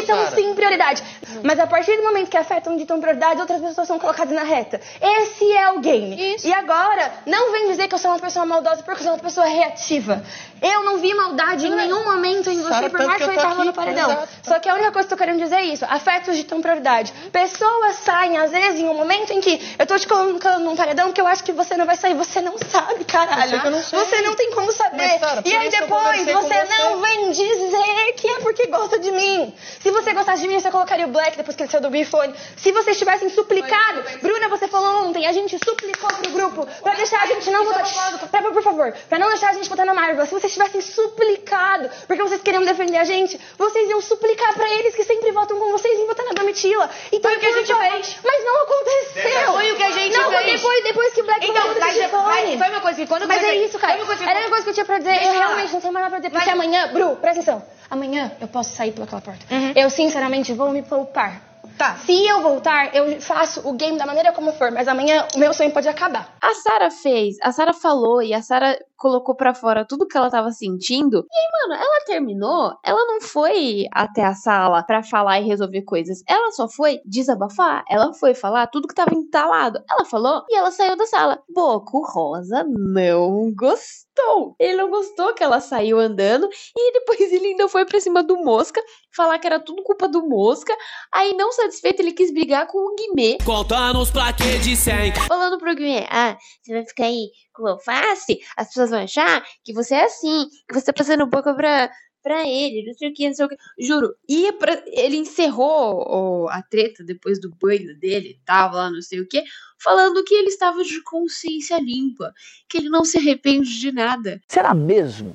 Ditam 0.00 0.16
sim 0.34 0.54
prioridade. 0.54 1.02
Mas 1.42 1.58
a 1.58 1.66
partir 1.66 1.96
do 1.96 2.02
momento 2.02 2.28
que 2.30 2.36
afetam 2.36 2.76
ditam 2.76 3.00
prioridade, 3.00 3.40
outras 3.40 3.60
pessoas 3.60 3.86
são 3.86 3.98
colocadas 3.98 4.34
na 4.34 4.42
reta. 4.42 4.80
Esse 5.00 5.50
é 5.56 5.70
o 5.72 5.80
game. 5.80 6.36
E 6.44 6.52
agora, 6.52 7.12
não 7.26 7.52
vem 7.52 7.68
dizer 7.68 7.88
que 7.88 7.94
eu 7.94 7.98
sou 7.98 8.10
uma 8.10 8.20
pessoa 8.20 8.44
maldosa 8.46 8.82
porque 8.82 9.00
eu 9.00 9.04
sou 9.04 9.12
uma 9.14 9.18
pessoa 9.22 9.46
reativa. 9.46 10.22
Eu 10.62 10.84
não 10.84 10.98
vi 10.98 11.12
maldade 11.12 11.66
em 11.66 11.70
nenhum 11.74 12.02
momento 12.04 12.48
em 12.48 12.62
você, 12.62 12.88
por 12.88 13.04
mais 13.04 13.18
que 13.22 13.24
eu 13.24 13.32
estava 13.34 13.62
no 13.64 13.72
paredão. 13.72 14.10
exato. 14.10 14.28
Só 14.42 14.58
que 14.58 14.68
a 14.68 14.74
única 14.74 14.90
coisa 14.92 15.06
que 15.06 15.12
eu 15.12 15.18
tô 15.18 15.22
querendo 15.22 15.38
dizer 15.42 15.56
é 15.56 15.64
isso. 15.64 15.84
Afetos 15.84 16.34
ditam 16.36 16.62
prioridade. 16.62 17.12
Pessoas 17.30 17.96
saem, 17.96 18.38
às 18.38 18.50
vezes, 18.50 18.80
em 18.80 18.88
um 18.88 18.94
momento 18.94 19.32
em 19.32 19.40
que 19.40 19.60
eu 19.78 19.86
tô 19.86 19.98
te 19.98 20.06
colocando 20.08 20.64
num 20.64 20.74
paredão 20.74 21.12
que 21.12 21.20
eu 21.20 21.26
acho 21.26 21.44
que 21.44 21.52
você 21.52 21.76
não 21.76 21.84
vai 21.84 21.96
sair. 21.96 22.14
Você 22.14 22.40
não 22.40 22.56
sabe, 22.56 23.04
caralho. 23.04 23.42
Eu 23.42 23.48
sei 23.50 23.60
que 23.60 23.66
eu 23.66 23.70
não 23.70 23.82
sei. 23.82 23.98
Você 23.98 24.22
não 24.22 24.34
tem 24.34 24.50
como 24.52 24.72
saber. 24.72 24.96
Mas, 24.96 25.20
Sara, 25.20 25.42
por 25.42 25.45
e 25.46 25.56
aí 25.56 25.68
depois 25.70 26.20
você 26.24 26.32
você. 26.32 26.64
não 26.78 27.00
vem 27.00 27.30
dizer 27.30 28.12
que 28.16 28.28
é 28.28 28.38
porque 28.40 28.66
gosta 28.66 28.98
de 28.98 29.10
mim. 29.12 29.54
Se 29.80 29.90
você 29.90 30.12
gostasse 30.12 30.42
de 30.42 30.48
mim, 30.48 30.58
você 30.60 30.70
colocaria 30.70 31.06
o 31.06 31.08
Black 31.10 31.36
depois 31.36 31.56
que 31.56 31.62
ele 31.62 31.70
saiu 31.70 31.82
do 31.82 31.90
bifone. 31.90 32.34
Se 32.56 32.72
vocês 32.72 32.98
tivessem 32.98 33.28
suplicado, 33.30 34.02
Bruna, 34.20 34.48
você 34.48 34.66
falou 34.68 35.06
ontem, 35.06 35.26
a 35.26 35.32
gente 35.32 35.58
suplicou 35.64 36.08
pro 36.08 36.30
grupo 36.32 36.66
pra 36.82 36.94
deixar 36.94 37.22
a 37.22 37.26
gente 37.26 37.50
não 37.50 37.64
votar. 37.64 37.84
Pra, 38.30 38.42
por 38.50 38.62
favor, 38.62 38.92
pra 39.08 39.18
não 39.18 39.28
deixar 39.28 39.50
a 39.50 39.52
gente 39.54 39.68
votar 39.68 39.86
na 39.86 39.94
Marvel. 39.94 40.24
Se 40.26 40.32
vocês 40.32 40.52
tivessem 40.52 40.80
suplicado, 40.80 41.88
porque 42.06 42.22
vocês 42.22 42.40
queriam 42.42 42.62
defender 42.64 42.98
a 42.98 43.04
gente, 43.04 43.40
vocês 43.58 43.88
iam 43.88 44.00
suplicar 44.00 44.54
pra 44.54 44.68
eles 44.74 44.94
que 44.94 45.04
sempre 45.04 45.30
votam 45.32 45.58
com 45.58 45.70
vocês 45.72 45.98
em 45.98 46.06
votar 46.06 46.24
na 46.26 46.32
Domitila. 46.32 46.88
Então, 47.12 47.30
Foi 47.30 47.36
o 47.38 47.40
que 47.40 47.46
a 47.46 47.52
gente 47.52 47.72
favor, 47.72 47.90
fez. 47.90 48.16
Mas 48.24 48.44
não 48.44 48.62
aconteceu. 48.62 49.52
Foi 49.52 49.72
o 49.72 49.76
que 49.76 49.82
a 49.82 49.90
gente 49.90 50.16
não, 50.16 50.30
fez. 50.30 50.46
depois, 50.52 50.82
depois 50.84 51.12
que 51.14 51.22
Black 51.22 51.46
Então, 51.50 51.68
mas- 51.68 51.78
mas 51.78 52.58
foi 52.58 52.68
uma 52.68 52.80
coisa 52.80 52.96
que 53.00 53.06
quando 53.06 53.26
Mas 53.28 53.42
é 53.42 53.54
isso, 53.56 53.78
cara. 53.78 53.92
foi 53.94 54.02
uma 54.02 54.06
coisa 54.06 54.24
que- 54.24 54.28
Era 54.30 54.38
a 54.38 54.42
única 54.42 54.50
coisa 54.50 54.64
que 54.64 54.70
eu 54.70 54.74
tinha 54.74 54.86
pra 54.86 54.98
dizer. 54.98 55.10
Realmente 55.38 55.72
não 55.72 55.80
tenho 55.80 55.92
mais 55.92 56.04
nada 56.04 56.10
pra 56.10 56.18
dizer. 56.18 56.30
Porque 56.30 56.50
amanhã, 56.50 56.92
Bru, 56.92 57.16
presta 57.16 57.40
atenção. 57.40 57.62
Amanhã 57.88 58.32
eu 58.40 58.48
posso 58.48 58.74
sair 58.74 58.92
pelaquela 58.92 59.20
porta. 59.20 59.44
Uhum. 59.54 59.72
Eu, 59.76 59.90
sinceramente, 59.90 60.52
vou 60.52 60.70
me 60.70 60.82
poupar. 60.82 61.40
Tá. 61.78 61.96
Se 61.96 62.26
eu 62.26 62.40
voltar, 62.40 62.94
eu 62.94 63.20
faço 63.20 63.60
o 63.68 63.74
game 63.74 63.98
da 63.98 64.06
maneira 64.06 64.32
como 64.32 64.52
for. 64.52 64.70
Mas 64.70 64.88
amanhã 64.88 65.28
o 65.34 65.38
meu 65.38 65.52
sonho 65.52 65.72
pode 65.72 65.88
acabar. 65.88 66.34
A 66.40 66.54
Sara 66.54 66.90
fez, 66.90 67.36
a 67.42 67.52
Sara 67.52 67.74
falou 67.74 68.22
e 68.22 68.32
a 68.32 68.40
Sara 68.40 68.78
colocou 68.96 69.34
pra 69.34 69.54
fora 69.54 69.84
tudo 69.84 70.06
que 70.06 70.16
ela 70.16 70.30
tava 70.30 70.50
sentindo. 70.50 71.26
E 71.30 71.36
aí, 71.38 71.68
mano, 71.68 71.82
ela 71.82 72.04
terminou, 72.06 72.72
ela 72.82 73.04
não 73.04 73.20
foi 73.20 73.84
até 73.92 74.24
a 74.24 74.34
sala 74.34 74.82
pra 74.82 75.02
falar 75.02 75.40
e 75.40 75.44
resolver 75.44 75.82
coisas. 75.82 76.22
Ela 76.26 76.50
só 76.52 76.68
foi 76.68 77.00
desabafar, 77.04 77.84
ela 77.88 78.12
foi 78.14 78.34
falar 78.34 78.66
tudo 78.68 78.88
que 78.88 78.94
tava 78.94 79.14
entalado. 79.14 79.82
Ela 79.90 80.04
falou 80.04 80.44
e 80.48 80.56
ela 80.56 80.70
saiu 80.70 80.96
da 80.96 81.06
sala. 81.06 81.42
Boco 81.48 82.00
Rosa 82.06 82.64
não 82.66 83.52
gostou. 83.54 84.56
Ele 84.58 84.76
não 84.76 84.88
gostou 84.88 85.34
que 85.34 85.44
ela 85.44 85.60
saiu 85.60 85.98
andando 86.00 86.48
e 86.74 86.92
depois 86.92 87.20
ele 87.20 87.48
ainda 87.48 87.68
foi 87.68 87.84
pra 87.84 88.00
cima 88.00 88.22
do 88.22 88.38
Mosca, 88.38 88.80
falar 89.16 89.38
que 89.38 89.46
era 89.46 89.58
tudo 89.58 89.82
culpa 89.82 90.06
do 90.06 90.26
Mosca. 90.28 90.76
Aí, 91.12 91.32
não 91.34 91.50
satisfeito, 91.52 92.00
ele 92.00 92.12
quis 92.12 92.32
brigar 92.32 92.66
com 92.66 92.78
o 92.78 92.94
Guimê. 92.94 93.38
Conta 93.44 93.92
nos 93.92 94.10
plaquês 94.10 94.62
de 94.62 94.76
100. 94.76 95.14
Falando 95.26 95.58
pro 95.58 95.74
Guimê, 95.74 96.06
ah, 96.10 96.36
você 96.62 96.72
vai 96.74 96.86
ficar 96.86 97.06
aí 97.06 97.30
com 97.52 97.66
alface, 97.66 98.38
as 98.56 98.68
pessoas 98.68 98.90
vão 98.90 99.00
achar 99.02 99.42
que 99.64 99.72
você 99.72 99.94
é 99.94 100.04
assim, 100.04 100.46
que 100.68 100.74
você 100.78 100.84
tá 100.86 100.92
passando 100.92 101.26
boca 101.26 101.54
pra, 101.54 101.90
pra 102.22 102.46
ele, 102.46 102.84
não 102.86 102.92
sei 102.94 103.08
o 103.08 103.14
que, 103.14 103.26
não 103.28 103.34
sei 103.34 103.46
o 103.46 103.48
que. 103.48 103.56
Juro, 103.78 104.14
ia 104.28 104.52
pra, 104.52 104.82
ele 104.86 105.16
encerrou 105.16 106.04
o- 106.44 106.48
a 106.50 106.60
treta 106.62 107.02
depois 107.02 107.40
do 107.40 107.48
banho 107.60 107.98
dele, 107.98 108.38
tava 108.44 108.76
lá, 108.76 108.90
não 108.90 109.00
sei 109.00 109.20
o 109.20 109.26
que, 109.26 109.42
falando 109.82 110.22
que 110.24 110.34
ele 110.34 110.48
estava 110.48 110.82
de 110.84 111.02
consciência 111.02 111.78
limpa, 111.80 112.32
que 112.68 112.76
ele 112.76 112.90
não 112.90 113.04
se 113.04 113.16
arrepende 113.16 113.78
de 113.80 113.90
nada. 113.90 114.40
Será 114.48 114.74
mesmo? 114.74 115.34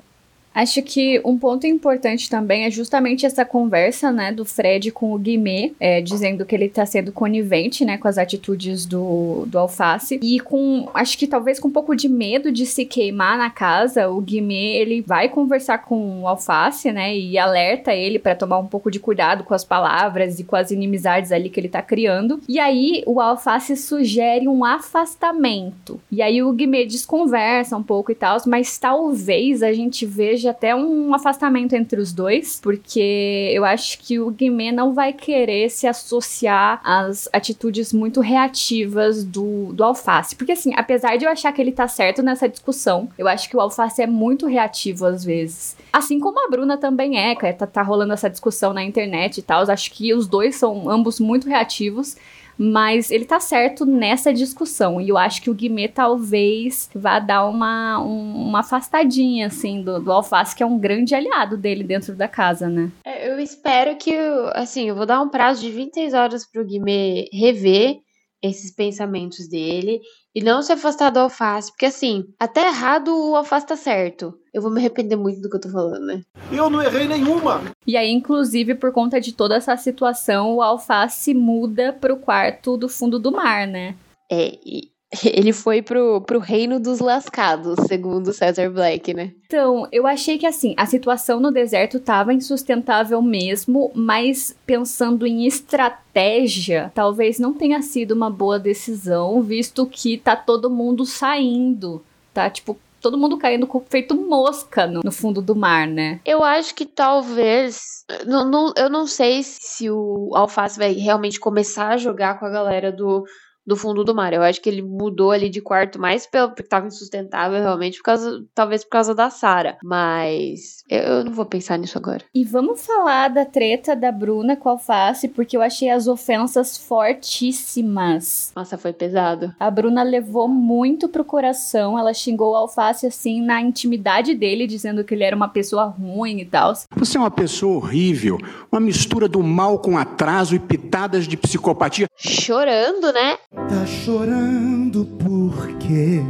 Acho 0.54 0.82
que 0.82 1.20
um 1.24 1.38
ponto 1.38 1.66
importante 1.66 2.28
também 2.28 2.64
é 2.64 2.70
justamente 2.70 3.24
essa 3.24 3.44
conversa, 3.44 4.12
né, 4.12 4.32
do 4.32 4.44
Fred 4.44 4.90
com 4.90 5.14
o 5.14 5.18
Guimê, 5.18 5.72
é, 5.80 6.00
dizendo 6.00 6.44
que 6.44 6.54
ele 6.54 6.68
tá 6.68 6.84
sendo 6.84 7.10
conivente, 7.10 7.84
né, 7.84 7.96
com 7.96 8.06
as 8.08 8.18
atitudes 8.18 8.84
do, 8.84 9.44
do 9.46 9.58
Alface. 9.58 10.20
E 10.22 10.40
com, 10.40 10.88
acho 10.92 11.16
que 11.16 11.26
talvez 11.26 11.58
com 11.58 11.68
um 11.68 11.72
pouco 11.72 11.96
de 11.96 12.08
medo 12.08 12.52
de 12.52 12.66
se 12.66 12.84
queimar 12.84 13.38
na 13.38 13.48
casa, 13.48 14.08
o 14.10 14.20
Guimê, 14.20 14.76
ele 14.76 15.00
vai 15.00 15.28
conversar 15.28 15.78
com 15.78 16.22
o 16.22 16.28
Alface, 16.28 16.92
né, 16.92 17.16
e 17.16 17.38
alerta 17.38 17.94
ele 17.94 18.18
pra 18.18 18.34
tomar 18.34 18.58
um 18.58 18.66
pouco 18.66 18.90
de 18.90 19.00
cuidado 19.00 19.44
com 19.44 19.54
as 19.54 19.64
palavras 19.64 20.38
e 20.38 20.44
com 20.44 20.56
as 20.56 20.70
inimizades 20.70 21.32
ali 21.32 21.48
que 21.48 21.58
ele 21.58 21.68
tá 21.68 21.80
criando. 21.80 22.40
E 22.48 22.58
aí 22.58 23.02
o 23.06 23.20
Alface 23.20 23.76
sugere 23.76 24.46
um 24.48 24.64
afastamento. 24.64 26.00
E 26.10 26.20
aí 26.20 26.42
o 26.42 26.52
Guimê 26.52 26.84
desconversa 26.84 27.76
um 27.76 27.82
pouco 27.82 28.12
e 28.12 28.14
tal, 28.14 28.36
mas 28.46 28.76
talvez 28.78 29.62
a 29.62 29.72
gente 29.72 30.04
veja 30.04 30.41
até 30.48 30.74
um 30.74 31.14
afastamento 31.14 31.74
entre 31.74 32.00
os 32.00 32.12
dois, 32.12 32.60
porque 32.60 33.50
eu 33.52 33.64
acho 33.64 33.98
que 33.98 34.18
o 34.18 34.30
Guimê 34.30 34.72
não 34.72 34.94
vai 34.94 35.12
querer 35.12 35.70
se 35.70 35.86
associar 35.86 36.80
às 36.84 37.28
atitudes 37.32 37.92
muito 37.92 38.20
reativas 38.20 39.24
do, 39.24 39.72
do 39.72 39.84
Alface. 39.84 40.36
Porque 40.36 40.52
assim, 40.52 40.72
apesar 40.76 41.16
de 41.16 41.24
eu 41.24 41.30
achar 41.30 41.52
que 41.52 41.60
ele 41.60 41.72
tá 41.72 41.88
certo 41.88 42.22
nessa 42.22 42.48
discussão, 42.48 43.08
eu 43.16 43.28
acho 43.28 43.48
que 43.48 43.56
o 43.56 43.60
Alface 43.60 44.02
é 44.02 44.06
muito 44.06 44.46
reativo 44.46 45.06
às 45.06 45.24
vezes. 45.24 45.76
Assim 45.92 46.18
como 46.18 46.44
a 46.44 46.48
Bruna 46.48 46.76
também 46.76 47.18
é, 47.18 47.34
tá, 47.52 47.66
tá 47.66 47.82
rolando 47.82 48.12
essa 48.12 48.30
discussão 48.30 48.72
na 48.72 48.82
internet 48.82 49.38
e 49.38 49.42
tal. 49.42 49.62
Acho 49.70 49.90
que 49.92 50.14
os 50.14 50.26
dois 50.26 50.56
são 50.56 50.88
ambos 50.90 51.20
muito 51.20 51.48
reativos. 51.48 52.16
Mas 52.62 53.10
ele 53.10 53.24
tá 53.24 53.40
certo 53.40 53.84
nessa 53.84 54.32
discussão. 54.32 55.00
E 55.00 55.08
eu 55.08 55.18
acho 55.18 55.42
que 55.42 55.50
o 55.50 55.54
Guimê 55.54 55.88
talvez 55.88 56.88
vá 56.94 57.18
dar 57.18 57.46
uma, 57.48 58.00
um, 58.00 58.46
uma 58.48 58.60
afastadinha, 58.60 59.48
assim, 59.48 59.82
do, 59.82 59.98
do 60.00 60.12
Alface, 60.12 60.54
que 60.54 60.62
é 60.62 60.66
um 60.66 60.78
grande 60.78 61.14
aliado 61.14 61.56
dele 61.56 61.82
dentro 61.82 62.14
da 62.14 62.28
casa, 62.28 62.68
né? 62.68 62.90
É, 63.04 63.32
Eu 63.32 63.40
espero 63.40 63.96
que, 63.96 64.14
assim, 64.54 64.88
eu 64.88 64.94
vou 64.94 65.06
dar 65.06 65.20
um 65.20 65.28
prazo 65.28 65.60
de 65.60 65.70
26 65.70 66.14
horas 66.14 66.48
pro 66.48 66.64
Guimê 66.64 67.28
rever 67.32 67.96
esses 68.42 68.74
pensamentos 68.74 69.48
dele 69.48 70.00
e 70.34 70.42
não 70.42 70.62
se 70.62 70.72
afastar 70.72 71.10
do 71.10 71.18
alface, 71.18 71.70
porque 71.70 71.86
assim, 71.86 72.26
até 72.38 72.66
errado 72.66 73.08
o 73.08 73.36
alface 73.36 73.66
tá 73.66 73.76
certo. 73.76 74.34
Eu 74.52 74.60
vou 74.60 74.70
me 74.70 74.78
arrepender 74.78 75.16
muito 75.16 75.40
do 75.40 75.48
que 75.48 75.56
eu 75.56 75.60
tô 75.60 75.70
falando, 75.70 76.04
né? 76.04 76.20
Eu 76.50 76.68
não 76.68 76.82
errei 76.82 77.08
nenhuma. 77.08 77.62
E 77.86 77.96
aí, 77.96 78.10
inclusive, 78.10 78.74
por 78.74 78.92
conta 78.92 79.18
de 79.18 79.32
toda 79.32 79.56
essa 79.56 79.74
situação, 79.78 80.56
o 80.56 80.62
Alface 80.62 81.32
muda 81.32 81.90
pro 81.98 82.18
quarto 82.18 82.76
do 82.76 82.86
fundo 82.86 83.18
do 83.18 83.32
mar, 83.32 83.66
né? 83.66 83.96
É, 84.30 84.58
e 84.64 84.91
ele 85.24 85.52
foi 85.52 85.82
pro, 85.82 86.20
pro 86.22 86.38
reino 86.38 86.80
dos 86.80 86.98
lascados, 87.00 87.76
segundo 87.86 88.32
Cesar 88.32 88.70
Black, 88.70 89.12
né? 89.14 89.32
Então, 89.46 89.86
eu 89.92 90.06
achei 90.06 90.38
que 90.38 90.46
assim, 90.46 90.74
a 90.78 90.86
situação 90.86 91.38
no 91.38 91.50
deserto 91.52 92.00
tava 92.00 92.32
insustentável 92.32 93.20
mesmo, 93.20 93.90
mas 93.94 94.56
pensando 94.66 95.26
em 95.26 95.46
estratégia, 95.46 96.90
talvez 96.94 97.38
não 97.38 97.52
tenha 97.52 97.82
sido 97.82 98.12
uma 98.12 98.30
boa 98.30 98.58
decisão, 98.58 99.42
visto 99.42 99.86
que 99.86 100.16
tá 100.18 100.34
todo 100.36 100.70
mundo 100.70 101.04
saindo, 101.04 102.02
tá? 102.32 102.48
Tipo, 102.48 102.78
todo 103.00 103.18
mundo 103.18 103.36
caindo 103.36 103.66
com- 103.66 103.82
feito 103.90 104.14
mosca 104.14 104.86
no, 104.86 105.00
no 105.04 105.12
fundo 105.12 105.42
do 105.42 105.54
mar, 105.56 105.86
né? 105.86 106.20
Eu 106.24 106.42
acho 106.42 106.74
que 106.74 106.86
talvez. 106.86 107.80
não- 108.26 108.44
não- 108.48 108.72
eu 108.76 108.90
não 108.90 109.06
sei 109.06 109.42
se 109.42 109.88
o 109.90 110.30
Alface 110.34 110.78
vai 110.78 110.92
realmente 110.92 111.38
começar 111.40 111.88
a 111.88 111.96
jogar 111.96 112.38
com 112.38 112.44
a 112.46 112.50
galera 112.50 112.90
do, 112.92 113.24
do 113.66 113.76
fundo 113.76 114.04
do 114.04 114.14
mar. 114.14 114.32
Eu 114.32 114.42
acho 114.42 114.60
que 114.60 114.68
ele 114.68 114.82
mudou 114.82 115.30
ali 115.30 115.48
de 115.48 115.60
quarto 115.60 116.00
mais 116.00 116.26
pelo, 116.26 116.48
porque 116.48 116.62
tava 116.62 116.86
insustentável 116.86 117.60
realmente, 117.60 117.98
por 117.98 118.04
causa, 118.04 118.44
talvez 118.54 118.84
por 118.84 118.90
causa 118.90 119.14
da 119.14 119.30
Sara. 119.30 119.78
Mas 119.82 120.82
eu, 120.88 121.00
eu 121.00 121.24
não 121.24 121.32
vou 121.32 121.44
pensar 121.44 121.78
nisso 121.78 121.98
agora. 121.98 122.24
E 122.34 122.44
vamos 122.44 122.84
falar 122.84 123.28
da 123.28 123.44
treta 123.44 123.94
da 123.94 124.10
Bruna 124.10 124.56
com 124.56 124.68
o 124.68 124.72
Alface, 124.72 125.28
porque 125.28 125.56
eu 125.56 125.62
achei 125.62 125.90
as 125.90 126.06
ofensas 126.06 126.76
fortíssimas. 126.76 128.52
Nossa, 128.54 128.76
foi 128.76 128.92
pesado. 128.92 129.54
A 129.58 129.70
Bruna 129.70 130.02
levou 130.02 130.48
muito 130.48 131.08
pro 131.08 131.24
coração, 131.24 131.98
ela 131.98 132.12
xingou 132.12 132.52
o 132.52 132.56
Alface 132.56 133.06
assim 133.06 133.40
na 133.40 133.60
intimidade 133.60 134.34
dele, 134.34 134.66
dizendo 134.66 135.04
que 135.04 135.14
ele 135.14 135.24
era 135.24 135.36
uma 135.36 135.48
pessoa 135.48 135.84
ruim 135.84 136.40
e 136.40 136.44
tal. 136.44 136.72
Você 136.96 137.16
é 137.16 137.20
uma 137.20 137.30
pessoa 137.30 137.76
horrível, 137.76 138.38
uma 138.70 138.80
mistura 138.80 139.28
do 139.28 139.42
mal 139.42 139.78
com 139.78 139.96
atraso 139.96 140.54
e 140.54 140.58
pitadas 140.58 141.26
de 141.26 141.36
psicopatia. 141.36 142.06
Chorando, 142.16 143.12
né? 143.12 143.38
Tá 143.54 143.84
chorando 143.84 145.04
por 145.04 145.76
quê? 145.76 146.22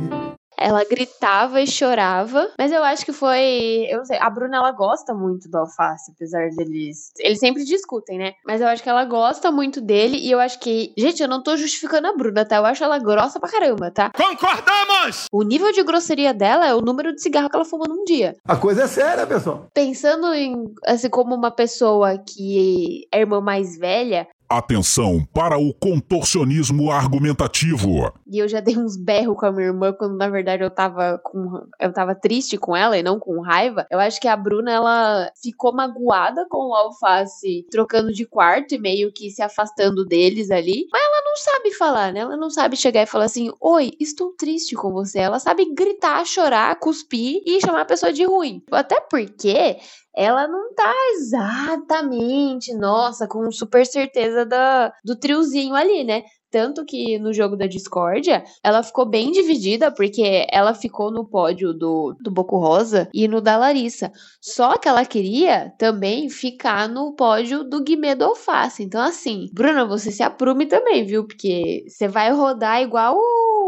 Ela 0.59 0.85
gritava 0.85 1.61
e 1.61 1.67
chorava, 1.67 2.49
mas 2.59 2.71
eu 2.71 2.83
acho 2.85 3.05
que 3.05 3.13
foi. 3.13 3.87
Eu 3.89 3.99
não 3.99 4.05
sei, 4.05 4.19
a 4.21 4.29
Bruna 4.31 4.57
ela 4.57 4.71
gosta 4.71 5.13
muito 5.15 5.49
do 5.49 5.59
Alface, 5.59 6.13
apesar 6.15 6.51
deles. 6.51 7.13
Eles 7.19 7.39
sempre 7.39 7.65
discutem, 7.65 8.19
né? 8.19 8.35
Mas 8.47 8.61
eu 8.61 8.69
acho 8.69 8.83
que 8.83 8.89
ela 8.89 9.05
gosta 9.05 9.51
muito 9.51 9.81
dele 9.81 10.19
e 10.19 10.31
eu 10.31 10.39
acho 10.39 10.61
que. 10.61 10.93
Gente, 10.97 11.21
eu 11.23 11.29
não 11.29 11.43
tô 11.43 11.57
justificando 11.57 12.07
a 12.09 12.17
Bruna, 12.17 12.45
tá? 12.45 12.57
Eu 12.57 12.67
acho 12.67 12.83
ela 12.85 12.99
grossa 12.99 13.41
pra 13.41 13.51
caramba, 13.51 13.91
tá? 13.91 14.11
Concordamos! 14.17 15.27
O 15.33 15.43
nível 15.43 15.73
de 15.73 15.83
grosseria 15.83 16.33
dela 16.33 16.67
é 16.67 16.75
o 16.75 16.81
número 16.81 17.13
de 17.13 17.23
cigarro 17.23 17.51
que 17.51 17.57
ela 17.57 17.65
fuma 17.65 17.87
num 17.89 18.05
dia. 18.05 18.37
A 18.47 18.57
coisa 18.57 18.85
é 18.85 18.89
séria, 18.89 19.27
pessoal. 19.27 19.67
Pensando 19.75 20.33
em, 20.33 20.55
assim, 20.87 21.09
como 21.09 21.35
uma 21.35 21.51
pessoa 21.51 22.19
que 22.19 23.07
é 23.11 23.21
irmã 23.21 23.41
mais 23.41 23.77
velha, 23.77 24.29
Atenção 24.53 25.27
para 25.33 25.57
o 25.57 25.73
contorcionismo 25.73 26.91
argumentativo. 26.91 28.13
E 28.27 28.39
eu 28.39 28.47
já 28.47 28.61
dei 28.61 28.77
uns 28.77 28.99
berros 28.99 29.35
com 29.39 29.47
a 29.47 29.51
minha 29.51 29.69
irmã 29.69 29.95
quando 29.95 30.15
na 30.15 30.29
verdade 30.29 30.63
eu 30.63 30.69
tava 30.69 31.19
com 31.25 31.63
eu 31.81 31.91
tava 31.91 32.15
triste 32.15 32.59
com 32.59 32.77
ela 32.77 32.99
e 32.99 33.03
não 33.03 33.19
com 33.19 33.41
raiva. 33.41 33.87
Eu 33.91 33.99
acho 33.99 34.21
que 34.21 34.29
a 34.29 34.37
Bruna 34.37 34.71
ela 34.71 35.33
ficou 35.43 35.75
magoada 35.75 36.47
com 36.51 36.69
o 36.69 36.75
Alface 36.75 37.67
trocando 37.71 38.13
de 38.13 38.27
quarto 38.27 38.75
e 38.75 38.79
meio 38.79 39.11
que 39.11 39.31
se 39.31 39.41
afastando 39.41 40.05
deles 40.05 40.51
ali. 40.51 40.87
Mas 40.93 41.03
ela 41.03 41.25
não 41.25 41.37
sabe 41.37 41.71
falar, 41.73 42.13
né? 42.13 42.21
Ela 42.21 42.37
não 42.37 42.51
sabe 42.51 42.77
chegar 42.77 43.05
e 43.05 43.07
falar 43.07 43.25
assim: 43.25 43.51
"Oi, 43.59 43.93
estou 43.99 44.35
triste 44.37 44.75
com 44.75 44.93
você". 44.93 45.21
Ela 45.21 45.39
sabe 45.39 45.65
gritar, 45.75 46.27
chorar, 46.27 46.79
cuspir 46.79 47.43
e 47.47 47.59
chamar 47.59 47.81
a 47.81 47.87
pessoa 47.87 48.13
de 48.13 48.25
ruim. 48.25 48.63
Até 48.71 49.01
porque 49.01 49.79
ela 50.15 50.47
não 50.47 50.75
tá 50.75 50.93
exatamente, 51.15 52.75
nossa, 52.75 53.27
com 53.27 53.51
super 53.51 53.87
certeza 53.87 54.45
da, 54.45 54.93
do 55.05 55.17
triozinho 55.17 55.75
ali, 55.75 56.05
né? 56.05 56.25
Tanto 56.53 56.85
que 56.85 57.19
no 57.19 57.33
jogo 57.33 57.57
da 57.57 57.67
discórdia, 57.67 58.45
ela 58.63 58.83
ficou 58.83 59.07
bem 59.07 59.33
dividida, 59.33 59.91
porque 59.91 60.47
ela 60.51 60.75
ficou 60.75 61.11
no 61.11 61.25
pódio 61.25 61.73
do, 61.73 62.15
do 62.21 62.31
Boco 62.31 62.59
Rosa 62.59 63.09
e 63.15 63.27
no 63.27 63.41
da 63.41 63.57
Larissa. 63.57 64.13
Só 64.39 64.77
que 64.77 64.87
ela 64.87 65.07
queria 65.07 65.73
também 65.79 66.29
ficar 66.29 66.91
no 66.91 67.15
pódio 67.15 67.65
do 67.65 67.83
Guimê 67.83 68.15
do 68.15 68.27
Alface. 68.27 68.83
Então, 68.83 69.01
assim, 69.01 69.49
Bruna, 69.55 69.87
você 69.87 70.13
se 70.13 70.23
aprume 70.23 70.67
também, 70.67 71.07
viu? 71.07 71.27
Porque 71.27 71.87
você 71.89 72.07
vai 72.07 72.31
rodar 72.31 72.83
igual 72.83 73.17
o 73.17 73.62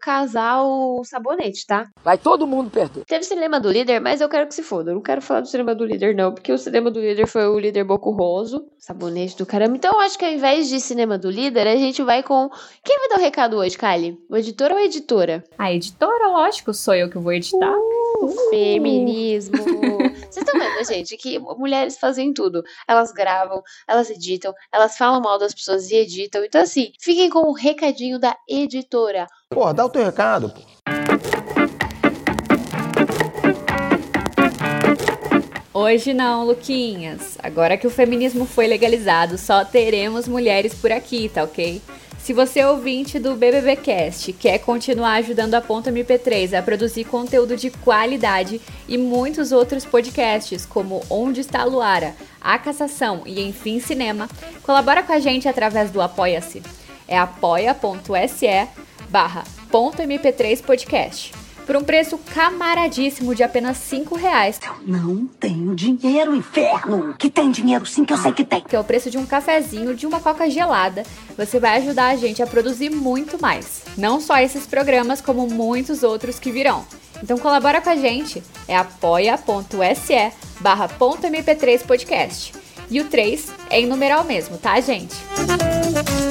casal 0.00 1.02
sabonete, 1.04 1.66
tá? 1.66 1.88
Vai 2.02 2.18
todo 2.18 2.46
mundo 2.46 2.70
perder. 2.70 3.04
Teve 3.04 3.24
cinema 3.24 3.60
do 3.60 3.70
líder, 3.70 4.00
mas 4.00 4.20
eu 4.20 4.28
quero 4.28 4.46
que 4.46 4.54
se 4.54 4.62
foda. 4.62 4.90
Eu 4.90 4.94
não 4.94 5.02
quero 5.02 5.20
falar 5.20 5.40
do 5.40 5.48
cinema 5.48 5.74
do 5.74 5.84
líder, 5.84 6.14
não, 6.14 6.32
porque 6.32 6.52
o 6.52 6.58
cinema 6.58 6.90
do 6.90 7.00
líder 7.00 7.26
foi 7.26 7.46
o 7.46 7.58
líder 7.58 7.84
Boco 7.84 8.10
Roso, 8.10 8.66
sabonete 8.78 9.36
do 9.36 9.46
caramba. 9.46 9.76
Então 9.76 9.92
eu 9.92 10.00
acho 10.00 10.18
que 10.18 10.24
ao 10.24 10.32
invés 10.32 10.68
de 10.68 10.80
cinema 10.80 11.18
do 11.18 11.30
líder, 11.30 11.66
a 11.66 11.76
gente 11.76 12.02
vai 12.02 12.22
com. 12.22 12.48
Quem 12.84 12.98
vai 12.98 13.08
dar 13.08 13.18
o 13.18 13.20
recado 13.20 13.56
hoje, 13.56 13.76
Kylie? 13.76 14.18
O 14.28 14.36
editor 14.36 14.70
ou 14.72 14.78
a 14.78 14.84
editora? 14.84 15.44
A 15.58 15.72
editora, 15.72 16.28
lógico, 16.28 16.72
sou 16.72 16.94
eu 16.94 17.10
que 17.10 17.18
vou 17.18 17.32
editar. 17.32 17.74
Feminismo. 18.50 19.56
Vocês 20.30 20.46
estão 20.46 20.60
vendo, 20.60 20.86
gente, 20.86 21.16
que 21.16 21.40
mulheres 21.40 21.98
fazem 21.98 22.32
tudo. 22.32 22.62
Elas 22.86 23.10
gravam, 23.10 23.60
elas 23.88 24.08
editam, 24.10 24.54
elas 24.72 24.96
falam 24.96 25.20
mal 25.20 25.36
das 25.40 25.52
pessoas 25.52 25.90
e 25.90 25.96
editam. 25.96 26.44
Então, 26.44 26.62
assim, 26.62 26.92
fiquem 27.00 27.28
com 27.28 27.40
o 27.48 27.52
recadinho 27.52 28.16
da 28.16 28.36
editora. 28.48 29.26
Porra, 29.48 29.74
dá 29.74 29.84
o 29.84 29.88
teu 29.88 30.04
recado, 30.04 30.50
pô. 30.50 30.60
Hoje 35.74 36.14
não, 36.14 36.46
Luquinhas. 36.46 37.36
Agora 37.42 37.76
que 37.76 37.88
o 37.88 37.90
feminismo 37.90 38.46
foi 38.46 38.68
legalizado, 38.68 39.36
só 39.36 39.64
teremos 39.64 40.28
mulheres 40.28 40.74
por 40.74 40.92
aqui, 40.92 41.28
tá 41.28 41.42
ok? 41.42 41.82
Se 42.22 42.34
você 42.34 42.60
é 42.60 42.68
ouvinte 42.68 43.18
do 43.18 43.34
BBBcast 43.34 44.32
quer 44.34 44.58
continuar 44.58 45.14
ajudando 45.14 45.54
a 45.54 45.60
Ponta 45.60 45.90
MP3 45.90 46.56
a 46.56 46.62
produzir 46.62 47.04
conteúdo 47.04 47.56
de 47.56 47.70
qualidade 47.70 48.60
e 48.86 48.98
muitos 48.98 49.52
outros 49.52 49.86
podcasts, 49.86 50.66
como 50.66 51.02
Onde 51.08 51.40
está 51.40 51.62
a 51.62 51.64
Luara, 51.64 52.14
A 52.40 52.58
Cassação 52.58 53.22
e 53.24 53.40
Enfim 53.40 53.80
Cinema, 53.80 54.28
colabora 54.62 55.02
com 55.02 55.12
a 55.12 55.18
gente 55.18 55.48
através 55.48 55.90
do 55.90 56.00
Apoia-se. 56.00 56.62
É 57.08 57.18
apoia.se 57.18 58.68
barra 59.08 59.42
ponto 59.70 60.02
MP3 60.02 60.62
podcast. 60.62 61.49
Por 61.66 61.76
um 61.76 61.84
preço 61.84 62.18
camaradíssimo 62.18 63.34
de 63.34 63.42
apenas 63.42 63.76
5 63.76 64.16
reais. 64.16 64.58
Não 64.86 65.26
tenho 65.26 65.74
dinheiro, 65.74 66.34
inferno! 66.34 67.14
Que 67.18 67.30
tem 67.30 67.50
dinheiro 67.50 67.86
sim, 67.86 68.04
que 68.04 68.12
eu 68.12 68.18
sei 68.18 68.32
que 68.32 68.44
tem. 68.44 68.60
Que 68.60 68.74
é 68.74 68.80
o 68.80 68.84
preço 68.84 69.10
de 69.10 69.18
um 69.18 69.26
cafezinho, 69.26 69.94
de 69.94 70.06
uma 70.06 70.20
coca 70.20 70.50
gelada. 70.50 71.04
Você 71.36 71.60
vai 71.60 71.78
ajudar 71.78 72.08
a 72.08 72.16
gente 72.16 72.42
a 72.42 72.46
produzir 72.46 72.90
muito 72.90 73.40
mais. 73.40 73.82
Não 73.96 74.20
só 74.20 74.38
esses 74.38 74.66
programas, 74.66 75.20
como 75.20 75.46
muitos 75.48 76.02
outros 76.02 76.38
que 76.38 76.50
virão. 76.50 76.84
Então 77.22 77.38
colabora 77.38 77.80
com 77.80 77.90
a 77.90 77.96
gente. 77.96 78.42
É 78.66 78.76
apoia.se 78.76 80.32
barra 80.60 80.88
ponto 80.88 81.26
MP3 81.26 81.82
podcast. 81.86 82.52
E 82.90 83.00
o 83.00 83.04
3 83.04 83.52
é 83.70 83.80
em 83.80 83.86
numeral 83.86 84.24
mesmo, 84.24 84.58
tá, 84.58 84.80
gente? 84.80 85.14
E 86.26 86.29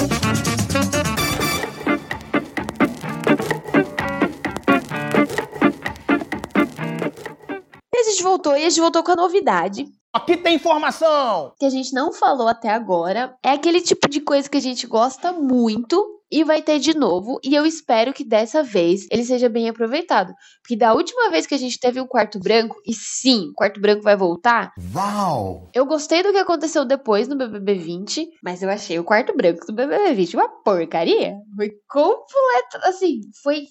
voltou 8.40 8.56
e 8.56 8.66
a 8.66 8.70
gente 8.70 8.80
voltou 8.80 9.04
com 9.04 9.12
a 9.12 9.16
novidade. 9.18 9.86
Aqui 10.14 10.38
tem 10.38 10.56
informação! 10.56 11.54
Que 11.60 11.66
a 11.66 11.70
gente 11.70 11.94
não 11.94 12.12
falou 12.12 12.48
até 12.48 12.70
agora. 12.70 13.38
É 13.44 13.52
aquele 13.52 13.82
tipo 13.82 14.10
de 14.10 14.22
coisa 14.22 14.50
que 14.50 14.58
a 14.58 14.62
gente 14.62 14.88
gosta 14.88 15.34
muito, 15.34 16.19
e 16.32 16.44
vai 16.44 16.62
ter 16.62 16.80
de 16.80 16.96
novo. 16.96 17.40
E 17.44 17.56
eu 17.56 17.66
espero 17.66 18.14
que 18.14 18.24
dessa 18.24 18.64
vez 18.64 19.08
ele 19.12 19.24
seja 19.24 19.50
bem 19.50 19.70
aproveitado. 19.70 20.34
Porque 20.62 20.76
da 20.76 20.94
última 20.94 21.30
vez 21.30 21.46
que 21.46 21.56
a 21.56 21.58
gente 21.58 21.80
teve 21.80 22.00
um 22.00 22.08
quarto 22.08 22.40
branco, 22.40 22.76
e 22.86 22.94
sim, 22.94 23.50
o 23.50 23.54
quarto 23.54 23.80
branco 23.80 24.04
vai 24.04 24.16
voltar. 24.16 24.72
Uau! 24.94 25.70
Eu 25.74 25.86
gostei 25.86 26.22
do 26.24 26.32
que 26.32 26.38
aconteceu 26.38 26.86
depois 26.86 27.28
no 27.28 27.38
BBB 27.38 27.76
20, 27.76 28.30
mas 28.44 28.62
eu 28.62 28.70
achei 28.70 29.00
o 29.00 29.04
quarto 29.04 29.36
branco 29.36 29.66
do 29.66 29.74
BBB 29.74 30.14
20 30.14 30.36
uma 30.36 30.50
porcaria. 30.64 31.36
Foi 31.56 31.72
completo, 31.88 32.78
assim, 32.84 33.22
foi 33.44 33.64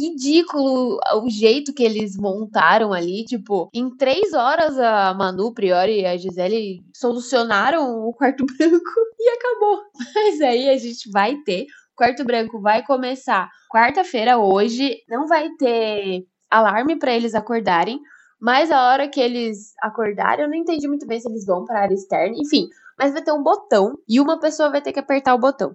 ridículo 0.00 0.98
o 1.22 1.28
jeito 1.28 1.74
que 1.74 1.82
eles 1.82 2.16
montaram 2.16 2.92
ali. 2.92 3.24
Tipo, 3.24 3.68
em 3.74 3.94
três 3.96 4.32
horas 4.32 4.78
a 4.78 5.14
Manu, 5.14 5.52
Priori 5.52 6.00
e 6.00 6.06
a 6.06 6.16
Gisele 6.16 6.80
solucionaram 6.94 8.06
o 8.06 8.12
quarto 8.12 8.44
branco 8.56 8.90
e 9.18 9.28
acabou. 9.30 9.82
Mas 10.14 10.40
aí 10.40 10.68
a 10.68 10.78
gente 10.78 11.10
vai 11.10 11.36
ter. 11.44 11.66
Quarto 11.96 12.24
branco 12.24 12.60
vai 12.60 12.82
começar 12.82 13.48
quarta-feira, 13.72 14.36
hoje. 14.36 14.96
Não 15.08 15.28
vai 15.28 15.48
ter 15.50 16.24
alarme 16.50 16.98
para 16.98 17.12
eles 17.12 17.34
acordarem. 17.34 18.00
Mas 18.40 18.70
a 18.72 18.88
hora 18.88 19.08
que 19.08 19.20
eles 19.20 19.72
acordarem, 19.80 20.44
eu 20.44 20.50
não 20.50 20.56
entendi 20.56 20.88
muito 20.88 21.06
bem 21.06 21.20
se 21.20 21.28
eles 21.28 21.46
vão 21.46 21.64
para 21.64 21.78
a 21.78 21.82
área 21.82 21.94
externa. 21.94 22.34
Enfim, 22.36 22.68
mas 22.98 23.12
vai 23.12 23.22
ter 23.22 23.32
um 23.32 23.42
botão 23.42 23.96
e 24.08 24.20
uma 24.20 24.40
pessoa 24.40 24.70
vai 24.70 24.80
ter 24.80 24.92
que 24.92 24.98
apertar 24.98 25.34
o 25.34 25.38
botão. 25.38 25.74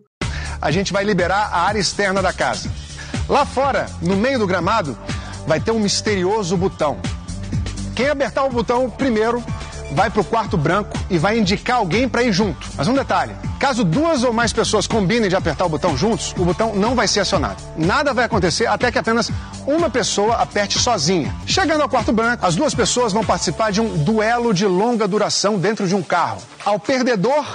A 0.62 0.72
gente 0.72 0.92
vai 0.92 1.06
liberar 1.06 1.54
a 1.54 1.62
área 1.62 1.80
externa 1.80 2.22
da 2.22 2.34
casa. 2.34 2.70
Lá 3.30 3.46
fora, 3.46 3.86
no 4.02 4.18
meio 4.18 4.40
do 4.40 4.48
gramado, 4.48 4.98
vai 5.48 5.62
ter 5.62 5.72
um 5.72 5.80
misterioso 5.80 6.58
botão. 6.58 7.00
Quem 7.96 8.10
apertar 8.10 8.44
o 8.44 8.50
botão 8.50 8.90
primeiro 8.90 9.42
vai 9.92 10.10
para 10.10 10.22
o 10.22 10.26
quarto 10.26 10.58
branco 10.58 10.98
e 11.10 11.18
vai 11.18 11.38
indicar 11.38 11.78
alguém 11.78 12.08
para 12.08 12.24
ir 12.24 12.32
junto. 12.32 12.68
Mas 12.76 12.88
um 12.88 12.94
detalhe: 12.94 13.34
caso 13.60 13.84
duas 13.84 14.24
ou 14.24 14.34
mais 14.34 14.54
pessoas 14.54 14.88
combinem 14.88 15.30
de 15.30 15.36
apertar 15.36 15.66
o 15.66 15.70
botão 15.70 15.98
juntos, 15.98 16.34
o 16.38 16.46
botão 16.46 16.76
não 16.76 16.96
vai 16.96 17.08
ser 17.08 17.22
acionado. 17.22 17.62
Nada 17.78 18.14
vai 18.14 18.26
acontecer 18.26 18.66
até 18.66 18.92
que 18.92 19.00
apenas 19.00 19.32
uma 19.66 19.90
pessoa 19.90 20.36
aperte 20.36 20.80
sozinha. 20.80 21.34
Chegando 21.46 21.82
ao 21.82 21.90
quarto 21.90 22.12
branco, 22.12 22.46
as 22.46 22.56
duas 22.56 22.74
pessoas 22.74 23.14
vão 23.14 23.24
participar 23.24 23.72
de 23.72 23.82
um 23.82 23.98
duelo 23.98 24.54
de 24.54 24.66
longa 24.66 25.08
duração 25.08 25.58
dentro 25.58 25.88
de 25.88 25.96
um 25.96 26.02
carro. 26.02 26.42
Ao 26.66 26.80
perdedor, 26.80 27.46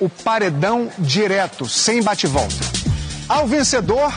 o 0.00 0.08
paredão 0.08 0.88
direto, 0.98 1.68
sem 1.68 2.02
bate-volta. 2.02 2.54
Ao 3.28 3.46
vencedor, 3.46 4.12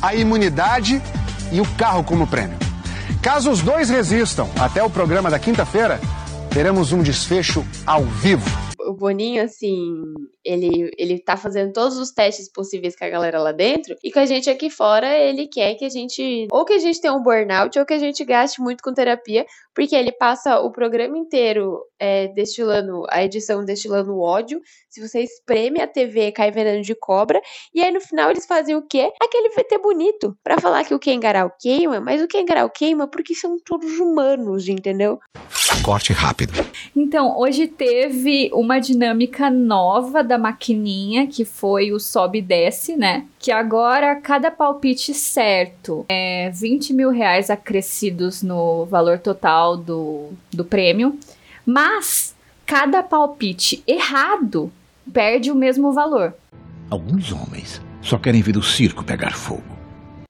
a 0.00 0.14
imunidade 0.14 1.02
e 1.50 1.60
o 1.60 1.66
carro 1.76 2.04
como 2.04 2.26
prêmio. 2.26 2.58
Caso 3.20 3.50
os 3.50 3.60
dois 3.60 3.88
resistam 3.88 4.50
até 4.58 4.82
o 4.82 4.90
programa 4.90 5.30
da 5.30 5.38
quinta-feira, 5.38 6.00
teremos 6.52 6.92
um 6.92 7.02
desfecho 7.02 7.64
ao 7.86 8.04
vivo. 8.04 8.44
O 8.86 8.92
Boninho, 8.92 9.42
assim, 9.42 10.02
ele, 10.44 10.90
ele 10.98 11.18
tá 11.18 11.36
fazendo 11.36 11.72
todos 11.72 11.98
os 11.98 12.10
testes 12.10 12.50
possíveis 12.50 12.96
com 12.96 13.04
a 13.04 13.08
galera 13.08 13.40
lá 13.40 13.52
dentro, 13.52 13.96
e 14.02 14.10
com 14.10 14.18
a 14.18 14.26
gente 14.26 14.50
aqui 14.50 14.70
fora, 14.70 15.16
ele 15.16 15.46
quer 15.46 15.74
que 15.74 15.84
a 15.84 15.88
gente, 15.88 16.48
ou 16.50 16.64
que 16.64 16.72
a 16.72 16.78
gente 16.78 17.00
tenha 17.00 17.14
um 17.14 17.22
burnout, 17.22 17.78
ou 17.78 17.86
que 17.86 17.94
a 17.94 17.98
gente 17.98 18.24
gaste 18.24 18.60
muito 18.60 18.82
com 18.82 18.92
terapia, 18.92 19.46
porque 19.74 19.94
ele 19.94 20.12
passa 20.12 20.60
o 20.60 20.70
programa 20.70 21.16
inteiro 21.16 21.80
é, 21.98 22.28
destilando, 22.28 23.04
a 23.08 23.24
edição 23.24 23.64
destilando 23.64 24.18
ódio. 24.18 24.60
Se 24.88 25.00
você 25.00 25.20
espreme 25.20 25.80
a 25.80 25.86
TV, 25.86 26.32
cai 26.32 26.50
veneno 26.50 26.82
de 26.82 26.94
cobra. 26.94 27.40
E 27.74 27.82
aí 27.82 27.90
no 27.90 28.00
final 28.00 28.30
eles 28.30 28.44
fazem 28.46 28.74
o 28.74 28.82
quê? 28.82 29.10
Aquele 29.20 29.50
VT 29.50 29.78
bonito. 29.78 30.36
Pra 30.42 30.60
falar 30.60 30.84
que 30.84 30.94
o 30.94 30.98
Kengarau 30.98 31.50
queima, 31.58 32.00
mas 32.00 32.22
o 32.22 32.28
Kengarau 32.28 32.68
queima 32.68 33.08
porque 33.08 33.34
são 33.34 33.56
todos 33.64 33.98
humanos, 33.98 34.68
entendeu? 34.68 35.18
Corte 35.82 36.12
rápido. 36.12 36.52
Então, 36.94 37.36
hoje 37.38 37.66
teve 37.66 38.50
uma 38.52 38.78
dinâmica 38.78 39.50
nova 39.50 40.22
da 40.32 40.38
maquininha, 40.38 41.26
que 41.26 41.44
foi 41.44 41.92
o 41.92 42.00
sobe 42.00 42.38
e 42.38 42.42
desce, 42.42 42.96
né? 42.96 43.26
Que 43.38 43.52
agora 43.52 44.16
cada 44.16 44.50
palpite 44.50 45.12
certo 45.12 46.06
é 46.08 46.50
20 46.50 46.94
mil 46.94 47.10
reais 47.10 47.50
acrescidos 47.50 48.42
no 48.42 48.86
valor 48.86 49.18
total 49.18 49.76
do, 49.76 50.30
do 50.50 50.64
prêmio. 50.64 51.18
Mas 51.66 52.34
cada 52.64 53.02
palpite 53.02 53.82
errado 53.86 54.72
perde 55.12 55.50
o 55.50 55.54
mesmo 55.54 55.92
valor. 55.92 56.32
Alguns 56.88 57.30
homens 57.30 57.82
só 58.00 58.16
querem 58.16 58.40
ver 58.40 58.56
o 58.56 58.62
circo 58.62 59.04
pegar 59.04 59.32
fogo. 59.32 59.81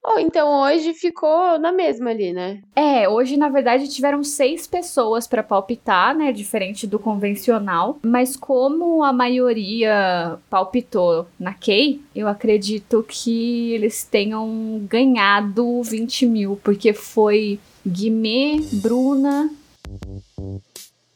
Ou 0.04 0.18
então 0.18 0.62
hoje 0.62 0.92
ficou 0.94 1.58
na 1.60 1.70
mesma 1.70 2.10
ali, 2.10 2.32
né? 2.32 2.60
É, 2.74 3.08
hoje 3.08 3.36
na 3.36 3.48
verdade 3.48 3.88
tiveram 3.88 4.24
seis 4.24 4.66
pessoas 4.66 5.28
para 5.28 5.44
palpitar, 5.44 6.16
né? 6.16 6.32
Diferente 6.32 6.86
do 6.86 6.98
convencional. 6.98 7.98
Mas 8.04 8.36
como 8.36 9.04
a 9.04 9.12
maioria 9.12 10.38
palpitou 10.50 11.26
na 11.38 11.54
Kay, 11.54 12.00
eu 12.16 12.26
acredito 12.26 13.04
que 13.08 13.72
eles 13.72 14.04
tenham 14.04 14.84
ganhado 14.88 15.82
20 15.82 16.26
mil, 16.26 16.60
porque 16.64 16.92
foi 16.92 17.60
Guimê, 17.86 18.60
Bruna, 18.72 19.50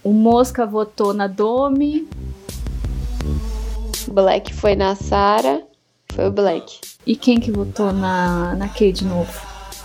o 0.05 0.13
Mosca 0.13 0.65
votou 0.65 1.13
na 1.13 1.27
Domi. 1.27 2.09
Black 4.09 4.55
foi 4.55 4.77
na 4.77 4.95
Sara. 4.95 5.67
Foi 6.17 6.29
o 6.29 6.31
Black. 6.31 6.81
E 7.07 7.15
quem 7.15 7.39
que 7.39 7.53
votou 7.53 7.93
na, 7.93 8.57
na 8.57 8.71
Kay 8.71 8.91
de 8.91 9.05
novo? 9.05 9.31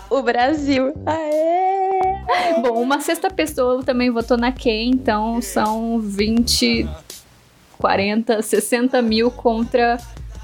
O 0.09 0.21
Brasil. 0.21 0.93
Aê! 1.05 2.61
Bom, 2.61 2.81
uma 2.81 3.01
sexta 3.01 3.29
pessoa 3.29 3.83
também 3.83 4.09
votou 4.09 4.37
na 4.37 4.49
Kay, 4.49 4.85
então 4.85 5.41
são 5.41 5.99
20, 5.99 6.87
40, 7.77 8.41
60 8.41 9.01
mil 9.01 9.29
contra 9.29 9.97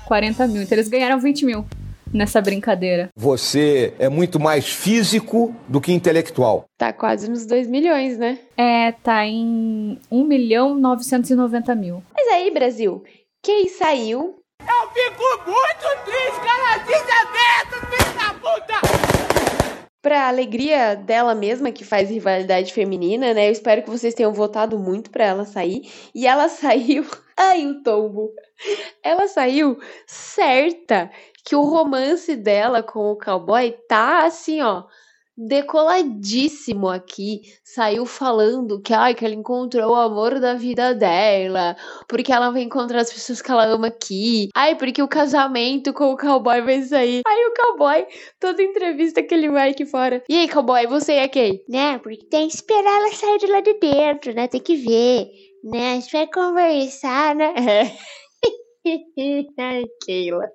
40 0.05 0.45
mil. 0.47 0.61
Então 0.63 0.75
eles 0.75 0.89
ganharam 0.89 1.21
20 1.21 1.45
mil 1.45 1.65
nessa 2.13 2.41
brincadeira. 2.41 3.07
Você 3.15 3.93
é 3.97 4.09
muito 4.09 4.41
mais 4.41 4.67
físico 4.67 5.55
do 5.69 5.79
que 5.79 5.93
intelectual. 5.93 6.65
Tá 6.77 6.91
quase 6.91 7.29
nos 7.29 7.45
2 7.45 7.65
milhões, 7.65 8.17
né? 8.17 8.39
É, 8.57 8.91
tá 8.91 9.25
em 9.25 9.97
1 10.11 10.23
milhão 10.25 10.75
990 10.75 11.73
mil. 11.75 12.03
Mas 12.13 12.27
aí, 12.27 12.51
Brasil, 12.51 13.05
quem 13.41 13.69
saiu 13.69 14.35
eu 14.59 14.89
fico 14.91 15.23
muito 15.45 16.05
triste, 16.05 16.39
canalice 16.41 17.11
aberto, 17.11 17.87
filho 17.87 18.13
da 18.17 18.33
puta! 18.33 19.87
Pra 20.01 20.27
alegria 20.27 20.95
dela 20.95 21.35
mesma, 21.35 21.71
que 21.71 21.83
faz 21.83 22.09
rivalidade 22.09 22.73
feminina, 22.73 23.33
né? 23.33 23.47
Eu 23.47 23.51
espero 23.51 23.83
que 23.83 23.89
vocês 23.89 24.13
tenham 24.13 24.33
votado 24.33 24.77
muito 24.79 25.09
pra 25.09 25.25
ela 25.25 25.45
sair. 25.45 25.91
E 26.13 26.25
ela 26.27 26.47
saiu. 26.49 27.05
Ai, 27.35 27.65
o 27.67 27.83
tombo! 27.83 28.31
Ela 29.03 29.27
saiu 29.27 29.77
certa 30.05 31.11
que 31.43 31.55
o 31.55 31.61
romance 31.61 32.35
dela 32.35 32.81
com 32.81 33.11
o 33.11 33.17
cowboy 33.17 33.71
tá 33.87 34.25
assim, 34.25 34.61
ó 34.61 34.83
decoladíssimo 35.37 36.89
aqui, 36.89 37.41
saiu 37.63 38.05
falando 38.07 38.81
que, 38.81 38.93
ai, 38.93 39.13
que 39.13 39.23
ela 39.23 39.35
encontrou 39.35 39.91
o 39.91 39.95
amor 39.95 40.39
da 40.39 40.55
vida 40.55 40.95
dela, 40.95 41.75
porque 42.07 42.31
ela 42.31 42.49
vai 42.49 42.63
encontrar 42.63 43.01
as 43.01 43.13
pessoas 43.13 43.41
que 43.41 43.51
ela 43.51 43.65
ama 43.65 43.87
aqui, 43.87 44.49
ai, 44.55 44.75
porque 44.75 45.01
o 45.01 45.07
casamento 45.07 45.93
com 45.93 46.11
o 46.11 46.17
cowboy 46.17 46.61
vai 46.61 46.81
sair. 46.81 47.21
Aí 47.27 47.45
o 47.45 47.53
cowboy, 47.53 48.07
toda 48.39 48.63
entrevista 48.63 49.21
que 49.21 49.33
ele 49.35 49.49
vai 49.49 49.69
aqui 49.69 49.85
fora. 49.85 50.23
E 50.27 50.35
aí, 50.35 50.49
cowboy, 50.49 50.87
você 50.87 51.13
é 51.13 51.27
quem? 51.27 51.63
Né, 51.69 51.99
porque 51.99 52.25
tem 52.25 52.47
que 52.47 52.55
esperar 52.55 52.97
ela 52.97 53.11
sair 53.13 53.37
de 53.37 53.47
lá 53.47 53.61
de 53.61 53.73
dentro, 53.75 54.33
né, 54.33 54.47
tem 54.47 54.61
que 54.61 54.75
ver, 54.75 55.29
né, 55.63 55.91
a 55.91 55.99
gente 55.99 56.11
vai 56.11 56.27
conversar, 56.27 57.35
né. 57.35 57.53
ai, 59.59 59.83
Keila. 60.05 60.49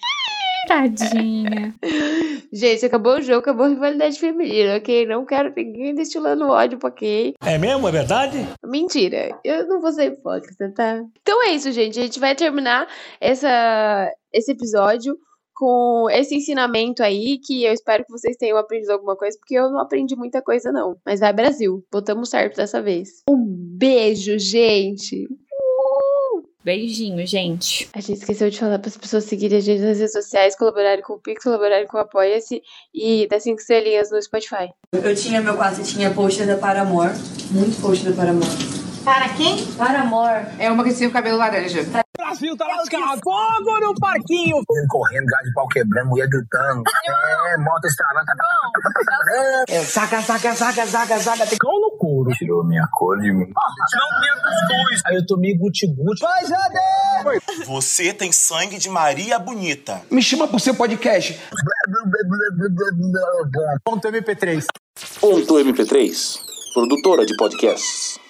Tadinha. 0.67 1.75
Gente, 2.53 2.85
acabou 2.85 3.17
o 3.17 3.23
jogo, 3.23 3.41
acabou 3.41 3.67
a 3.67 3.69
rivalidade 3.71 4.19
feminina, 4.19 4.77
ok? 4.77 5.07
Não 5.07 5.25
quero 5.25 5.53
ninguém 5.57 5.95
destilando 5.95 6.49
ódio 6.49 6.79
pra 6.79 6.91
quem. 6.91 7.35
É 7.43 7.59
mesmo? 7.59 7.89
É 7.89 7.93
verdade? 7.93 8.47
Mentira. 8.65 9.39
Eu 9.43 9.67
não 9.67 9.81
vou 9.81 9.93
ser 9.93 10.13
hipócrita, 10.13 10.71
tá? 10.75 11.03
Então 11.21 11.43
é 11.45 11.53
isso, 11.53 11.73
gente. 11.73 11.99
A 11.99 12.03
gente 12.03 12.21
vai 12.21 12.35
terminar 12.35 12.87
essa, 13.21 14.13
esse 14.33 14.53
episódio 14.53 15.17
com 15.55 16.09
esse 16.11 16.35
ensinamento 16.35 17.03
aí, 17.03 17.39
que 17.39 17.65
eu 17.65 17.73
espero 17.73 18.05
que 18.05 18.11
vocês 18.11 18.37
tenham 18.37 18.59
aprendido 18.59 18.91
alguma 18.91 19.15
coisa, 19.15 19.39
porque 19.39 19.55
eu 19.55 19.71
não 19.71 19.79
aprendi 19.79 20.17
muita 20.17 20.43
coisa, 20.43 20.73
não. 20.73 20.97
Mas 21.07 21.21
vai, 21.21 21.33
Brasil. 21.33 21.85
Botamos 21.91 22.31
certo 22.31 22.57
dessa 22.57 22.83
vez. 22.83 23.23
Um 23.31 23.37
beijo, 23.39 24.39
gente. 24.39 25.29
Beijinho, 26.65 27.27
gente. 27.27 27.89
A 27.93 28.01
gente 28.01 28.19
esqueceu 28.19 28.49
de 28.49 28.59
falar 28.59 28.79
para 28.79 28.89
as 28.89 28.97
pessoas 28.97 29.25
seguirem 29.25 29.59
a 29.59 29.61
gente 29.61 29.83
nas 29.83 29.99
redes 29.99 30.13
sociais, 30.13 30.57
colaborarem 30.57 31.03
com 31.03 31.15
o 31.15 31.19
Pix, 31.19 31.43
colaborarem 31.43 31.89
com 31.89 31.97
o 31.97 32.01
Apoia-se 32.01 32.63
e 32.95 33.27
dar 33.29 33.41
cinco 33.41 33.61
estrelinhas 33.61 34.11
no 34.13 34.23
Spotify. 34.23 34.71
Eu 34.93 35.15
tinha 35.15 35.41
meu 35.41 35.57
quadro, 35.57 35.83
tinha 35.83 36.13
post 36.13 36.45
da 36.45 36.57
Paramore, 36.57 37.15
muito 37.51 37.81
post 37.81 38.05
da 38.09 38.13
Paramore. 38.15 38.83
Para 39.05 39.29
quem? 39.31 39.67
Paramore. 39.73 40.47
É 40.61 40.71
uma 40.71 40.85
que 40.85 40.95
tinha 40.95 41.09
o 41.09 41.13
cabelo 41.13 41.37
laranja. 41.37 41.85
Brasil 42.17 42.57
tá 42.57 42.67
lascado. 42.69 43.21
Fogo 43.25 43.81
no 43.81 43.95
parquinho. 43.99 44.63
Correndo, 44.89 45.27
gás 45.27 45.45
de 45.45 45.53
pau 45.53 45.67
quebrando, 45.67 46.11
mulher 46.11 46.29
gritando. 46.29 46.85
É, 47.51 47.57
moto 47.59 47.85
estralando. 47.87 48.27
É, 49.69 49.83
saca, 49.83 50.23
saca, 50.23 50.55
saca, 50.55 50.87
saca, 50.87 51.19
saca. 51.19 51.47
Cu. 51.61 51.82
Escuro. 52.31 52.37
Tirou 52.37 52.65
minha 52.65 52.87
cor 52.93 53.19
de 53.19 53.33
mim. 53.33 53.47
Não 53.47 54.21
tinha 54.21 54.35
cuscuz. 54.35 55.03
Aí 55.07 55.17
eu 55.17 55.27
tomei 55.27 55.57
guti-guti. 55.57 56.21
Vai, 56.21 56.47
Jade! 56.47 57.65
Você 57.67 58.13
tem 58.13 58.33
sangue 58.33 58.79
de 58.79 58.89
Maria 58.89 59.39
Bonita. 59.39 60.03
Me 60.11 60.23
chama 60.23 60.47
pro 60.49 60.59
seu 60.59 60.75
podcast. 60.75 61.39
Ponto 63.85 64.09
MP3. 64.09 64.65
Ponto 65.21 65.55
MP3, 65.55 66.39
produtora 66.75 67.25
de 67.25 67.37
podcasts. 67.37 68.22